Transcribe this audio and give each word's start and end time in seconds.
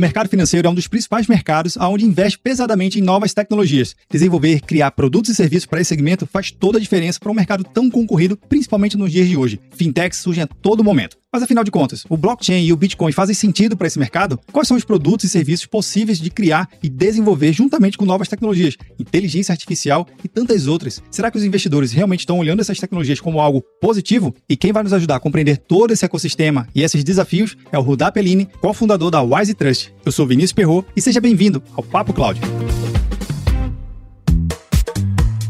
O 0.00 0.08
mercado 0.10 0.30
financeiro 0.30 0.66
é 0.66 0.70
um 0.70 0.74
dos 0.74 0.88
principais 0.88 1.26
mercados 1.26 1.76
onde 1.76 2.06
investe 2.06 2.38
pesadamente 2.38 2.98
em 2.98 3.02
novas 3.02 3.34
tecnologias. 3.34 3.94
Desenvolver, 4.10 4.62
criar 4.62 4.92
produtos 4.92 5.30
e 5.30 5.34
serviços 5.34 5.66
para 5.66 5.78
esse 5.78 5.88
segmento 5.88 6.26
faz 6.26 6.50
toda 6.50 6.78
a 6.78 6.80
diferença 6.80 7.20
para 7.20 7.30
um 7.30 7.34
mercado 7.34 7.62
tão 7.62 7.90
concorrido, 7.90 8.34
principalmente 8.48 8.96
nos 8.96 9.12
dias 9.12 9.28
de 9.28 9.36
hoje. 9.36 9.60
Fintechs 9.72 10.20
surgem 10.20 10.44
a 10.44 10.46
todo 10.46 10.82
momento. 10.82 11.20
Mas 11.32 11.44
afinal 11.44 11.62
de 11.62 11.70
contas, 11.70 12.04
o 12.08 12.16
blockchain 12.16 12.64
e 12.64 12.72
o 12.72 12.76
Bitcoin 12.76 13.12
fazem 13.12 13.34
sentido 13.34 13.76
para 13.76 13.86
esse 13.86 14.00
mercado? 14.00 14.40
Quais 14.50 14.66
são 14.66 14.76
os 14.76 14.84
produtos 14.84 15.26
e 15.26 15.28
serviços 15.28 15.64
possíveis 15.64 16.18
de 16.18 16.28
criar 16.28 16.68
e 16.82 16.88
desenvolver 16.88 17.52
juntamente 17.52 17.96
com 17.96 18.04
novas 18.04 18.26
tecnologias, 18.26 18.76
inteligência 18.98 19.52
artificial 19.52 20.08
e 20.24 20.28
tantas 20.28 20.66
outras? 20.66 21.00
Será 21.08 21.30
que 21.30 21.38
os 21.38 21.44
investidores 21.44 21.92
realmente 21.92 22.20
estão 22.20 22.38
olhando 22.38 22.60
essas 22.60 22.80
tecnologias 22.80 23.20
como 23.20 23.40
algo 23.40 23.62
positivo? 23.80 24.34
E 24.48 24.56
quem 24.56 24.72
vai 24.72 24.82
nos 24.82 24.92
ajudar 24.92 25.16
a 25.16 25.20
compreender 25.20 25.58
todo 25.58 25.92
esse 25.92 26.04
ecossistema 26.04 26.66
e 26.74 26.82
esses 26.82 27.04
desafios 27.04 27.56
é 27.70 27.78
o 27.78 27.82
Rudá 27.82 28.10
Pellini, 28.10 28.48
cofundador 28.60 29.10
da 29.10 29.22
Wise 29.22 29.54
Trust. 29.54 29.89
Eu 30.04 30.12
sou 30.12 30.26
Vinícius 30.26 30.52
Perro 30.52 30.84
e 30.94 31.00
seja 31.00 31.20
bem-vindo 31.20 31.62
ao 31.76 31.82
Papo 31.82 32.12
Cloud. 32.12 32.40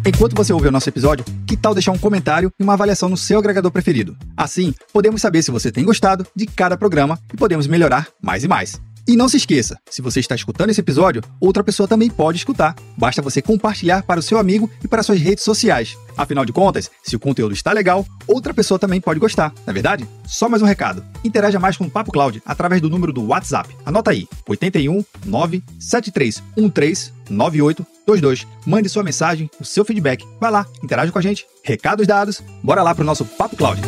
Enquanto 0.06 0.34
você 0.34 0.52
ouve 0.52 0.66
o 0.66 0.72
nosso 0.72 0.88
episódio, 0.88 1.24
que 1.46 1.56
tal 1.56 1.74
deixar 1.74 1.92
um 1.92 1.98
comentário 1.98 2.52
e 2.58 2.62
uma 2.62 2.72
avaliação 2.72 3.08
no 3.08 3.16
seu 3.16 3.38
agregador 3.38 3.70
preferido? 3.70 4.16
Assim, 4.36 4.74
podemos 4.92 5.20
saber 5.20 5.42
se 5.42 5.50
você 5.50 5.70
tem 5.70 5.84
gostado 5.84 6.26
de 6.34 6.46
cada 6.46 6.76
programa 6.76 7.18
e 7.32 7.36
podemos 7.36 7.66
melhorar 7.66 8.08
mais 8.20 8.42
e 8.42 8.48
mais. 8.48 8.80
E 9.10 9.16
não 9.16 9.28
se 9.28 9.38
esqueça, 9.38 9.76
se 9.90 10.00
você 10.00 10.20
está 10.20 10.36
escutando 10.36 10.70
esse 10.70 10.80
episódio, 10.80 11.20
outra 11.40 11.64
pessoa 11.64 11.88
também 11.88 12.08
pode 12.08 12.38
escutar. 12.38 12.76
Basta 12.96 13.20
você 13.20 13.42
compartilhar 13.42 14.04
para 14.04 14.20
o 14.20 14.22
seu 14.22 14.38
amigo 14.38 14.70
e 14.84 14.86
para 14.86 15.02
suas 15.02 15.20
redes 15.20 15.42
sociais. 15.42 15.98
Afinal 16.16 16.44
de 16.44 16.52
contas, 16.52 16.88
se 17.02 17.16
o 17.16 17.18
conteúdo 17.18 17.52
está 17.52 17.72
legal, 17.72 18.06
outra 18.24 18.54
pessoa 18.54 18.78
também 18.78 19.00
pode 19.00 19.18
gostar, 19.18 19.52
não 19.66 19.70
é 19.70 19.72
verdade? 19.72 20.08
Só 20.28 20.48
mais 20.48 20.62
um 20.62 20.64
recado. 20.64 21.04
Interaja 21.24 21.58
mais 21.58 21.76
com 21.76 21.86
o 21.86 21.90
Papo 21.90 22.12
Cloud 22.12 22.40
através 22.46 22.80
do 22.80 22.88
número 22.88 23.12
do 23.12 23.26
WhatsApp. 23.26 23.74
Anota 23.84 24.12
aí: 24.12 24.28
81 24.48 25.04
97313 25.26 27.12
9822. 27.28 28.46
Mande 28.64 28.88
sua 28.88 29.02
mensagem, 29.02 29.50
o 29.60 29.64
seu 29.64 29.84
feedback. 29.84 30.24
Vai 30.40 30.52
lá, 30.52 30.64
interaja 30.84 31.10
com 31.10 31.18
a 31.18 31.22
gente. 31.22 31.48
Recados 31.64 32.06
dados, 32.06 32.40
bora 32.62 32.80
lá 32.80 32.94
para 32.94 33.02
o 33.02 33.06
nosso 33.06 33.24
Papo 33.24 33.56
Cloud. 33.56 33.82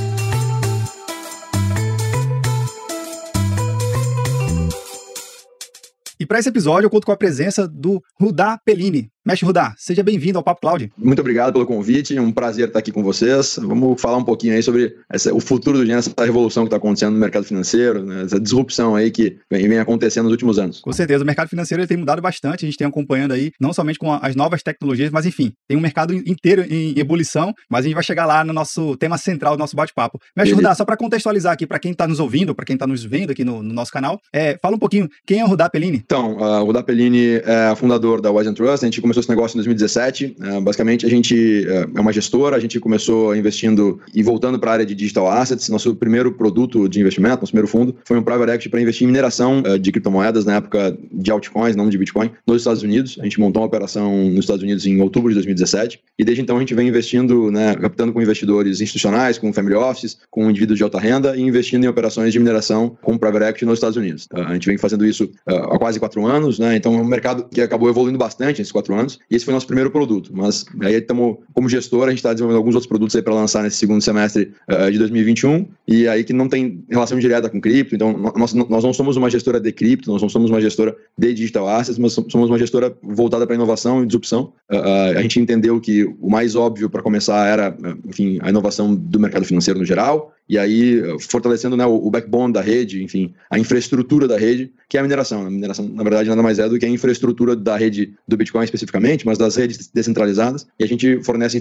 E 6.22 6.26
para 6.26 6.38
esse 6.38 6.48
episódio 6.48 6.86
eu 6.86 6.90
conto 6.90 7.04
com 7.04 7.10
a 7.10 7.16
presença 7.16 7.66
do 7.66 8.00
Rudá 8.14 8.56
Pellini. 8.64 9.10
Mestre 9.24 9.46
Rudá, 9.46 9.72
seja 9.78 10.02
bem-vindo 10.02 10.36
ao 10.36 10.42
Papo 10.42 10.60
Cloud. 10.60 10.90
Muito 10.98 11.20
obrigado 11.20 11.52
pelo 11.52 11.64
convite, 11.64 12.16
é 12.16 12.20
um 12.20 12.32
prazer 12.32 12.66
estar 12.66 12.80
aqui 12.80 12.90
com 12.90 13.04
vocês. 13.04 13.56
Vamos 13.62 14.00
falar 14.00 14.16
um 14.16 14.24
pouquinho 14.24 14.52
aí 14.52 14.62
sobre 14.64 14.96
essa, 15.08 15.32
o 15.32 15.38
futuro 15.38 15.78
do 15.78 15.84
dinheiro, 15.84 16.00
essa 16.00 16.12
revolução 16.24 16.64
que 16.64 16.66
está 16.66 16.76
acontecendo 16.76 17.12
no 17.12 17.20
mercado 17.20 17.44
financeiro, 17.44 18.04
né, 18.04 18.24
essa 18.24 18.40
disrupção 18.40 18.96
aí 18.96 19.12
que 19.12 19.36
vem, 19.48 19.68
vem, 19.68 19.78
acontecendo 19.78 20.24
nos 20.24 20.32
últimos 20.32 20.58
anos. 20.58 20.80
Com 20.80 20.92
certeza, 20.92 21.22
o 21.22 21.26
mercado 21.26 21.48
financeiro 21.48 21.86
tem 21.86 21.96
mudado 21.96 22.20
bastante, 22.20 22.64
a 22.64 22.68
gente 22.68 22.76
tem 22.76 22.84
acompanhando 22.84 23.30
aí, 23.30 23.52
não 23.60 23.72
somente 23.72 23.96
com 23.96 24.12
as 24.12 24.34
novas 24.34 24.60
tecnologias, 24.60 25.12
mas 25.12 25.24
enfim, 25.24 25.52
tem 25.68 25.78
um 25.78 25.80
mercado 25.80 26.12
inteiro 26.12 26.66
em 26.68 26.98
ebulição, 26.98 27.54
mas 27.70 27.84
a 27.84 27.88
gente 27.88 27.94
vai 27.94 28.02
chegar 28.02 28.26
lá 28.26 28.44
no 28.44 28.52
nosso 28.52 28.96
tema 28.96 29.16
central 29.18 29.56
do 29.56 29.60
nosso 29.60 29.76
bate-papo. 29.76 30.18
Mestre 30.36 30.56
Rudá, 30.56 30.74
só 30.74 30.84
para 30.84 30.96
contextualizar 30.96 31.52
aqui, 31.52 31.64
para 31.64 31.78
quem 31.78 31.92
está 31.92 32.08
nos 32.08 32.18
ouvindo, 32.18 32.56
para 32.56 32.64
quem 32.64 32.74
está 32.74 32.88
nos 32.88 33.04
vendo 33.04 33.30
aqui 33.30 33.44
no, 33.44 33.62
no 33.62 33.72
nosso 33.72 33.92
canal, 33.92 34.18
é, 34.34 34.58
fala 34.60 34.74
um 34.74 34.80
pouquinho, 34.80 35.08
quem 35.24 35.38
é 35.38 35.44
o 35.44 35.48
Rudá 35.48 35.70
Pellini? 35.70 36.02
Então, 36.04 36.38
uh, 36.38 36.62
o 36.62 36.64
Rudá 36.64 36.82
Pellini 36.82 37.40
é 37.44 37.72
fundador 37.76 38.20
da 38.20 38.32
Wise 38.32 38.52
Trust, 38.52 38.84
a 38.84 38.88
gente 38.88 39.00
começou 39.00 39.11
esse 39.20 39.28
negócio 39.28 39.54
em 39.54 39.58
2017, 39.58 39.82
2017. 39.92 40.36
Uh, 40.38 40.60
basicamente, 40.60 41.06
a 41.06 41.08
gente 41.08 41.66
uh, 41.66 41.90
é 41.96 42.00
uma 42.00 42.12
gestora, 42.12 42.56
a 42.56 42.60
gente 42.60 42.78
começou 42.80 43.34
investindo 43.34 44.00
e 44.14 44.22
voltando 44.22 44.58
para 44.58 44.70
a 44.70 44.74
área 44.74 44.86
de 44.86 44.94
digital 44.94 45.28
assets. 45.28 45.68
Nosso 45.68 45.94
primeiro 45.94 46.32
produto 46.32 46.88
de 46.88 47.00
investimento, 47.00 47.40
nosso 47.40 47.52
primeiro 47.52 47.68
fundo, 47.68 47.96
foi 48.04 48.18
um 48.18 48.22
private 48.22 48.52
equity 48.52 48.68
para 48.68 48.80
investir 48.80 49.04
em 49.04 49.06
mineração 49.06 49.60
uh, 49.60 49.78
de 49.78 49.92
criptomoedas 49.92 50.44
na 50.44 50.56
época 50.56 50.96
de 51.12 51.30
altcoins, 51.30 51.76
não 51.76 51.88
de 51.88 51.98
Bitcoin, 51.98 52.30
nos 52.46 52.58
Estados 52.58 52.82
Unidos. 52.82 53.18
A 53.20 53.24
gente 53.24 53.40
montou 53.40 53.62
uma 53.62 53.66
operação 53.66 54.28
nos 54.28 54.40
Estados 54.40 54.62
Unidos 54.62 54.86
em 54.86 55.00
outubro 55.00 55.30
de 55.30 55.34
2017 55.34 56.00
e 56.18 56.24
desde 56.24 56.42
então 56.42 56.56
a 56.56 56.60
gente 56.60 56.74
vem 56.74 56.88
investindo, 56.88 57.50
né, 57.50 57.74
captando 57.74 58.12
com 58.12 58.20
investidores 58.20 58.80
institucionais, 58.80 59.38
com 59.38 59.52
family 59.52 59.74
offices, 59.74 60.18
com 60.30 60.48
indivíduos 60.48 60.78
de 60.78 60.84
alta 60.84 60.98
renda 60.98 61.36
e 61.36 61.40
investindo 61.40 61.84
em 61.84 61.88
operações 61.88 62.32
de 62.32 62.38
mineração 62.38 62.96
com 63.02 63.16
private 63.18 63.44
equity 63.44 63.64
nos 63.64 63.74
Estados 63.74 63.96
Unidos. 63.96 64.28
a 64.32 64.52
gente 64.52 64.66
vem 64.66 64.78
fazendo 64.78 65.04
isso 65.06 65.30
há 65.46 65.78
quase 65.78 65.98
quatro 65.98 66.24
anos, 66.26 66.58
né? 66.58 66.76
Então 66.76 66.94
é 66.94 66.98
um 66.98 67.04
mercado 67.04 67.46
que 67.52 67.60
acabou 67.60 67.88
evoluindo 67.88 68.18
bastante 68.18 68.58
nesses 68.58 68.72
quatro 68.72 68.94
anos 68.94 69.01
e 69.30 69.36
esse 69.36 69.44
foi 69.44 69.54
nosso 69.54 69.66
primeiro 69.66 69.90
produto. 69.90 70.30
Mas 70.34 70.64
aí 70.80 70.94
estamos, 70.94 71.38
como 71.54 71.68
gestor, 71.68 72.04
a 72.06 72.10
gente 72.10 72.18
está 72.18 72.32
desenvolvendo 72.32 72.58
alguns 72.58 72.74
outros 72.74 72.88
produtos 72.88 73.14
aí 73.16 73.22
para 73.22 73.34
lançar 73.34 73.62
nesse 73.62 73.76
segundo 73.76 74.00
semestre 74.02 74.52
uh, 74.70 74.90
de 74.90 74.98
2021. 74.98 75.66
E 75.86 76.08
aí 76.08 76.24
que 76.24 76.32
não 76.32 76.48
tem 76.48 76.84
relação 76.88 77.18
direta 77.18 77.48
com 77.48 77.60
cripto. 77.60 77.94
Então, 77.94 78.12
nós, 78.36 78.52
nós 78.54 78.84
não 78.84 78.92
somos 78.92 79.16
uma 79.16 79.30
gestora 79.30 79.60
de 79.60 79.72
cripto, 79.72 80.10
nós 80.10 80.22
não 80.22 80.28
somos 80.28 80.50
uma 80.50 80.60
gestora 80.60 80.96
de 81.16 81.32
digital 81.32 81.68
assets, 81.68 81.98
mas 81.98 82.12
somos 82.12 82.48
uma 82.48 82.58
gestora 82.58 82.94
voltada 83.02 83.46
para 83.46 83.54
inovação 83.54 84.02
e 84.02 84.06
disrupção. 84.06 84.52
Uh, 84.70 85.16
a 85.16 85.22
gente 85.22 85.40
entendeu 85.40 85.80
que 85.80 86.04
o 86.20 86.30
mais 86.30 86.54
óbvio 86.54 86.88
para 86.90 87.02
começar 87.02 87.46
era, 87.46 87.76
enfim, 88.06 88.38
a 88.42 88.50
inovação 88.50 88.94
do 88.94 89.20
mercado 89.20 89.44
financeiro 89.44 89.78
no 89.78 89.84
geral 89.84 90.32
e 90.48 90.58
aí 90.58 91.02
fortalecendo 91.20 91.76
né, 91.76 91.86
o, 91.86 92.10
backbone 92.10 92.52
da 92.52 92.60
rede, 92.60 93.02
enfim, 93.02 93.32
a 93.50 93.58
infraestrutura 93.58 94.28
da 94.28 94.36
rede, 94.36 94.72
que 94.88 94.96
é 94.96 95.00
a 95.00 95.02
mineração. 95.02 95.46
A 95.46 95.50
mineração, 95.50 95.88
na 95.88 96.02
verdade, 96.02 96.28
nada 96.28 96.42
mais 96.42 96.58
é 96.58 96.68
do 96.68 96.78
que 96.78 96.84
a 96.84 96.88
infraestrutura 96.88 97.56
da 97.56 97.76
rede 97.76 98.14
do 98.26 98.36
Bitcoin 98.36 98.64
especificamente, 98.64 99.24
mas 99.24 99.38
das 99.38 99.56
redes 99.56 99.90
descentralizadas, 99.92 100.66
e 100.78 100.84
a 100.84 100.86
gente 100.86 101.22
fornece, 101.22 101.60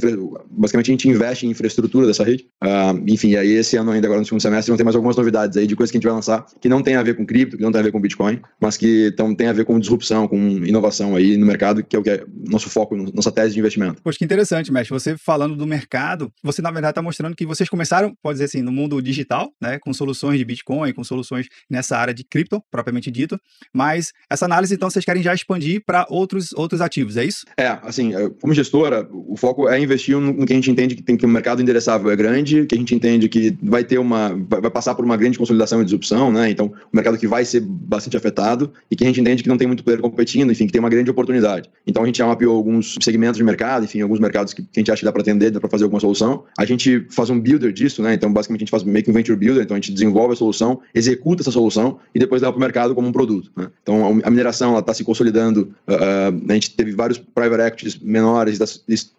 basicamente 0.50 0.92
a 0.92 0.94
gente 0.94 1.10
investe 1.10 1.46
em 1.46 1.52
infraestrutura 1.52 2.08
dessa 2.08 2.24
rede. 2.24 2.48
Uh, 2.64 3.02
enfim, 3.08 3.36
aí 3.36 3.52
esse 3.52 3.78
ano 3.78 3.92
ainda, 3.92 4.08
agora 4.08 4.20
no 4.20 4.26
segundo 4.26 4.42
semestre, 4.42 4.72
vão 4.72 4.78
ter 4.78 4.84
mais 4.84 4.96
algumas 4.96 5.16
novidades 5.16 5.58
aí 5.58 5.68
de 5.68 5.76
coisas 5.76 5.92
que 5.92 5.98
a 5.98 6.00
gente 6.00 6.06
vai 6.06 6.14
lançar 6.14 6.46
que 6.60 6.70
não 6.70 6.82
tem 6.82 6.96
a 6.96 7.04
ver 7.04 7.16
com 7.16 7.26
cripto, 7.26 7.58
que 7.58 7.64
não 7.64 7.72
tem 7.72 7.80
a 7.80 7.84
ver 7.84 7.92
com 7.92 8.00
Bitcoin, 8.00 8.42
mas 8.60 8.78
que 8.78 9.12
tão, 9.16 9.34
tem 9.34 9.48
a 9.48 9.54
ver 9.54 9.66
com 9.66 9.80
disrupção, 9.80 10.28
com 10.28 10.38
inovação 10.38 11.16
aí 11.16 11.38
no 11.38 11.46
mercado, 11.46 11.84
que 11.84 11.96
é 11.96 12.00
o 12.00 12.04
que 12.04 12.10
é 12.10 12.24
nosso 12.48 12.70
foco, 12.70 12.96
nossa 12.96 13.32
tese 13.32 13.54
de 13.54 13.60
investimento. 13.60 14.02
Poxa, 14.02 14.18
que 14.18 14.26
interessante, 14.26 14.72
mestre. 14.72 14.94
Você 14.94 15.18
falando 15.18 15.56
do 15.56 15.66
mercado, 15.66 16.32
você 16.44 16.62
na 16.62 16.72
verdade 16.72 16.92
está 16.92 17.02
mostrando 17.02 17.36
que 17.36 17.46
vocês 17.46 17.70
começaram, 17.70 18.14
pode 18.22 18.36
dizer 18.36 18.46
assim, 18.46 18.62
no 18.72 18.76
mundo 18.76 19.02
digital, 19.02 19.52
né, 19.62 19.78
com 19.78 19.94
soluções 19.94 20.40
de 20.40 20.46
Bitcoin, 20.46 20.94
com 20.94 21.04
soluções 21.04 21.48
nessa 21.70 21.98
área 21.98 22.14
de 22.14 22.24
cripto, 22.24 22.64
propriamente 22.72 23.12
dito, 23.12 23.40
mas 23.74 24.14
essa 24.30 24.46
análise, 24.46 24.74
então, 24.74 24.90
vocês 24.90 25.04
querem 25.04 25.22
já 25.22 25.34
expandir 25.34 25.84
para 25.86 26.06
outros, 26.10 26.54
outros 26.54 26.80
ativos, 26.80 27.18
é 27.18 27.26
isso? 27.26 27.46
É, 27.58 27.68
assim, 27.84 28.16
é, 28.16 28.30
como 28.42 28.54
gestora, 28.54 29.08
o 29.12 29.36
foco 29.36 29.68
é 29.68 29.80
investir 29.80 30.18
no 30.18 30.46
que 30.46 30.54
a 30.54 30.56
gente 30.56 30.72
entende 30.72 30.96
que 30.96 31.04
tem 31.04 31.18
que 31.18 31.26
o 31.26 31.30
mercado 31.30 31.62
endereçável 31.62 32.10
é 32.10 32.16
grande, 32.16 32.66
que 32.66 32.74
a 32.74 32.78
gente 32.78 32.96
entende 32.96 33.28
que 33.28 33.56
vai 33.62 33.84
ter 33.84 34.00
uma, 34.00 34.30
vai 34.50 34.72
passar 34.72 34.96
por 34.96 35.04
uma 35.04 35.18
grande 35.18 35.38
consolidação 35.38 35.82
e 35.82 35.84
disrupção, 35.84 36.32
né, 36.32 36.50
então, 36.50 36.68
o 36.68 36.96
mercado 36.96 37.18
que 37.18 37.28
vai 37.28 37.44
ser 37.44 37.60
bastante 37.62 38.16
afetado 38.16 38.72
e 38.90 38.96
que 38.96 39.04
a 39.04 39.08
gente 39.08 39.20
entende 39.20 39.44
que 39.44 39.50
não 39.50 39.58
tem 39.58 39.68
muito 39.68 39.84
player 39.84 40.02
competindo, 40.02 40.52
enfim, 40.52 40.66
que 40.66 40.72
tem 40.72 40.80
uma 40.80 40.90
grande 40.90 41.12
oportunidade. 41.12 41.70
Então, 41.86 42.04
a 42.04 42.06
gente 42.06 42.18
já 42.18 42.26
mapeou 42.26 42.56
alguns 42.56 42.96
segmentos 43.02 43.38
de 43.38 43.44
mercado, 43.44 43.84
enfim, 43.84 44.02
alguns 44.02 44.20
mercados 44.20 44.54
que, 44.54 44.62
a 44.62 44.80
gente 44.80 44.92
acha 44.92 45.00
que 45.00 45.06
dá 45.06 45.12
para 45.12 45.22
atender, 45.22 45.52
dá 45.52 45.60
para 45.60 45.70
fazer 45.70 45.84
alguma 45.84 46.00
solução. 46.00 46.46
A 46.58 46.66
gente 46.66 47.06
faz 47.10 47.30
um 47.30 47.40
builder 47.40 47.74
disso, 47.74 48.02
né, 48.02 48.14
então, 48.14 48.32
basicamente, 48.32 48.61
gente 48.62 48.72
faz 48.72 48.84
meio 48.84 49.04
que 49.04 49.12
um 49.12 49.14
venture 49.14 49.38
builder, 49.38 49.64
então 49.64 49.76
a 49.76 49.80
gente 49.80 49.92
desenvolve 49.92 50.34
a 50.34 50.36
solução, 50.36 50.80
executa 50.94 51.42
essa 51.42 51.52
solução 51.52 52.00
e 52.14 52.20
depois 52.20 52.42
leva 52.42 52.54
para 52.54 52.58
o 52.58 52.62
mercado 52.62 52.96
como 52.96 53.08
um 53.08 53.12
produto. 53.12 53.52
Né? 53.56 53.68
Então 53.82 54.22
a 54.24 54.30
mineração 54.30 54.78
está 54.78 54.94
se 54.94 55.04
consolidando, 55.04 55.74
uh, 55.88 56.50
a 56.50 56.54
gente 56.54 56.72
teve 56.72 56.92
vários 56.92 57.18
private 57.18 57.62
equities 57.62 58.00
menores, 58.00 58.58
tá, 58.58 58.66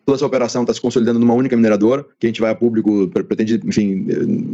toda 0.04 0.16
essa 0.16 0.26
operação 0.26 0.62
está 0.62 0.74
se 0.74 0.80
consolidando 0.80 1.18
numa 1.18 1.34
única 1.34 1.56
mineradora, 1.56 2.04
que 2.18 2.26
a 2.26 2.28
gente 2.28 2.40
vai 2.40 2.50
a 2.50 2.54
público, 2.54 3.08
pretende, 3.08 3.60
enfim, 3.64 4.06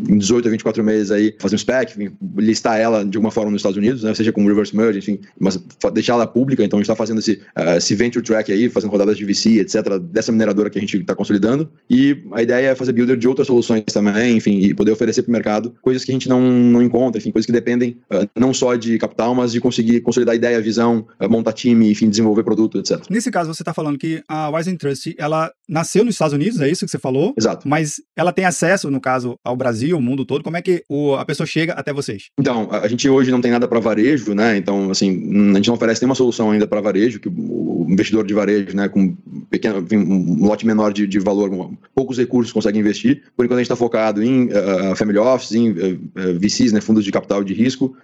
em 0.09 0.19
18 0.19 0.49
a 0.49 0.50
24 0.50 0.84
meses 0.84 1.10
aí, 1.10 1.34
fazer 1.38 1.55
um 1.55 1.59
spec, 1.59 1.93
enfim, 1.93 2.15
listar 2.37 2.78
ela 2.78 3.05
de 3.05 3.16
alguma 3.16 3.31
forma 3.31 3.50
nos 3.50 3.60
Estados 3.60 3.76
Unidos, 3.76 4.03
né? 4.03 4.15
seja 4.15 4.32
com 4.32 4.47
reverse 4.47 4.76
merge, 4.76 4.99
enfim, 4.99 5.20
mas 5.38 5.59
deixar 5.93 6.15
ela 6.15 6.26
pública, 6.26 6.65
então 6.65 6.78
a 6.78 6.81
gente 6.81 6.91
está 6.91 6.97
fazendo 6.97 7.19
esse, 7.19 7.41
uh, 7.56 7.76
esse 7.76 7.94
venture 7.94 8.25
track 8.25 8.53
aí, 8.53 8.69
fazendo 8.69 8.91
rodadas 8.91 9.16
de 9.16 9.25
VC, 9.25 9.60
etc., 9.60 9.99
dessa 9.99 10.32
mineradora 10.32 10.70
que 10.70 10.78
a 10.78 10.81
gente 10.81 10.97
está 10.99 11.15
consolidando, 11.15 11.69
e 11.88 12.25
a 12.32 12.43
ideia 12.43 12.69
é 12.69 12.75
fazer 12.75 12.93
builder 12.93 13.16
de 13.16 13.28
outras 13.28 13.47
soluções 13.47 13.84
também, 13.93 14.37
enfim, 14.37 14.60
poder 14.78 14.93
oferecer 14.93 15.22
para 15.22 15.31
o 15.31 15.33
mercado 15.33 15.75
coisas 15.82 16.05
que 16.05 16.12
a 16.12 16.14
gente 16.14 16.29
não, 16.29 16.41
não 16.41 16.81
encontra, 16.81 17.19
enfim, 17.20 17.32
coisas 17.32 17.44
que 17.44 17.53
dependem 17.53 17.99
uh, 18.12 18.29
não 18.38 18.55
só 18.55 18.76
de 18.76 18.97
capital, 18.97 19.35
mas 19.35 19.50
de 19.53 19.61
conseguir 19.61 20.00
consolidar 20.00 20.37
ideia, 20.37 20.61
visão, 20.61 21.05
uh, 21.20 21.29
montar 21.29 21.53
time, 21.53 21.91
enfim, 21.91 22.08
desenvolver 22.08 22.44
produto, 22.44 22.79
etc. 22.79 23.03
Nesse 23.11 23.31
caso, 23.31 23.53
você 23.53 23.62
está 23.62 23.75
falando 23.75 23.99
que 23.99 24.23
a 24.29 24.49
Wise 24.50 24.76
Trust, 24.76 25.14
ela 25.19 25.50
nasceu 25.69 26.05
nos 26.05 26.14
Estados 26.14 26.32
Unidos, 26.32 26.61
é 26.61 26.69
isso 26.70 26.85
que 26.85 26.91
você 26.91 26.99
falou? 26.99 27.35
Exato. 27.37 27.67
Mas 27.69 28.00
ela 28.17 28.32
tem 28.32 28.44
acesso, 28.44 28.91
no 28.91 29.00
caso, 29.00 29.37
ao 29.44 29.56
Brasil, 29.56 29.97
ao 29.97 30.03
mundo 30.03 30.25
todo. 30.25 30.44
Como 30.44 30.56
é 30.56 30.62
que 30.62 30.85
o, 30.88 31.14
a 31.17 31.25
pessoa 31.25 31.47
chega 31.47 31.73
até 31.73 31.93
vocês? 31.93 32.29
Então, 32.38 32.69
a 32.70 32.87
gente 32.87 33.08
hoje 33.08 33.32
não 33.32 33.41
tem 33.41 33.50
nada 33.50 33.67
para 33.67 33.81
varejo, 33.81 34.35
né? 34.35 34.56
Então, 34.56 34.91
assim, 34.91 35.11
a 35.53 35.56
gente 35.56 35.69
não 35.69 35.75
oferece 35.75 36.00
nenhuma 36.00 36.14
solução 36.14 36.53
ainda 36.53 36.67
para 36.67 36.81
varejo, 36.81 37.19
que 37.19 37.29
o 37.29 37.87
investidor 37.88 38.25
de 38.25 38.35
varejo, 38.35 38.76
né, 38.76 38.88
com 38.88 39.17
pequeno, 39.50 39.81
enfim, 39.81 39.97
um 39.97 40.47
lote 40.47 40.67
menor 40.67 40.93
de, 40.93 41.06
de 41.06 41.19
valor, 41.19 41.50
poucos 41.94 42.19
recursos 42.19 42.53
consegue 42.53 42.79
investir. 42.79 43.23
Por 43.37 43.44
enquanto, 43.44 43.58
a 43.58 43.62
gente 43.62 43.67
está 43.67 43.76
focado 43.76 44.23
em 44.23 44.47
uh, 44.47 44.68
uh, 44.69 44.97
family 44.97 45.19
offices, 45.19 45.56
uh, 45.56 46.38
VCs, 46.38 46.73
né, 46.73 46.81
fundos 46.81 47.05
de 47.05 47.12
capital 47.12 47.43
de 47.43 47.55
risco, 47.55 47.97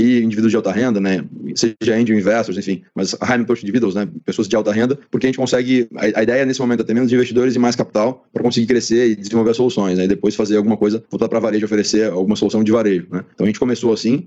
e 0.00 0.20
indivíduos 0.20 0.50
de 0.50 0.56
alta 0.56 0.72
renda, 0.72 1.00
né, 1.00 1.24
seja 1.54 1.94
angel 1.94 2.16
investors, 2.16 2.58
enfim, 2.58 2.82
mas 2.94 3.14
high 3.22 3.38
net 3.38 3.50
individuals, 3.62 3.94
né, 3.94 4.08
pessoas 4.24 4.48
de 4.48 4.56
alta 4.56 4.72
renda, 4.72 4.98
porque 5.10 5.26
a 5.26 5.28
gente 5.28 5.38
consegue, 5.38 5.88
a, 5.96 6.20
a 6.20 6.22
ideia 6.22 6.44
nesse 6.44 6.60
momento 6.60 6.80
é 6.80 6.84
ter 6.84 6.94
menos 6.94 7.12
investidores 7.12 7.54
e 7.54 7.58
mais 7.58 7.76
capital 7.76 8.26
para 8.32 8.42
conseguir 8.42 8.66
crescer 8.66 9.08
e 9.10 9.16
desenvolver 9.16 9.54
soluções, 9.54 9.98
né, 9.98 10.04
e 10.04 10.08
depois 10.08 10.34
fazer 10.34 10.56
alguma 10.56 10.76
coisa, 10.76 11.02
voltar 11.10 11.28
para 11.28 11.40
varejo, 11.40 11.64
oferecer 11.64 12.10
alguma 12.10 12.36
solução 12.36 12.62
de 12.62 12.72
varejo, 12.72 13.06
né. 13.10 13.24
Então 13.34 13.44
a 13.44 13.48
gente 13.48 13.58
começou 13.58 13.92
assim, 13.92 14.26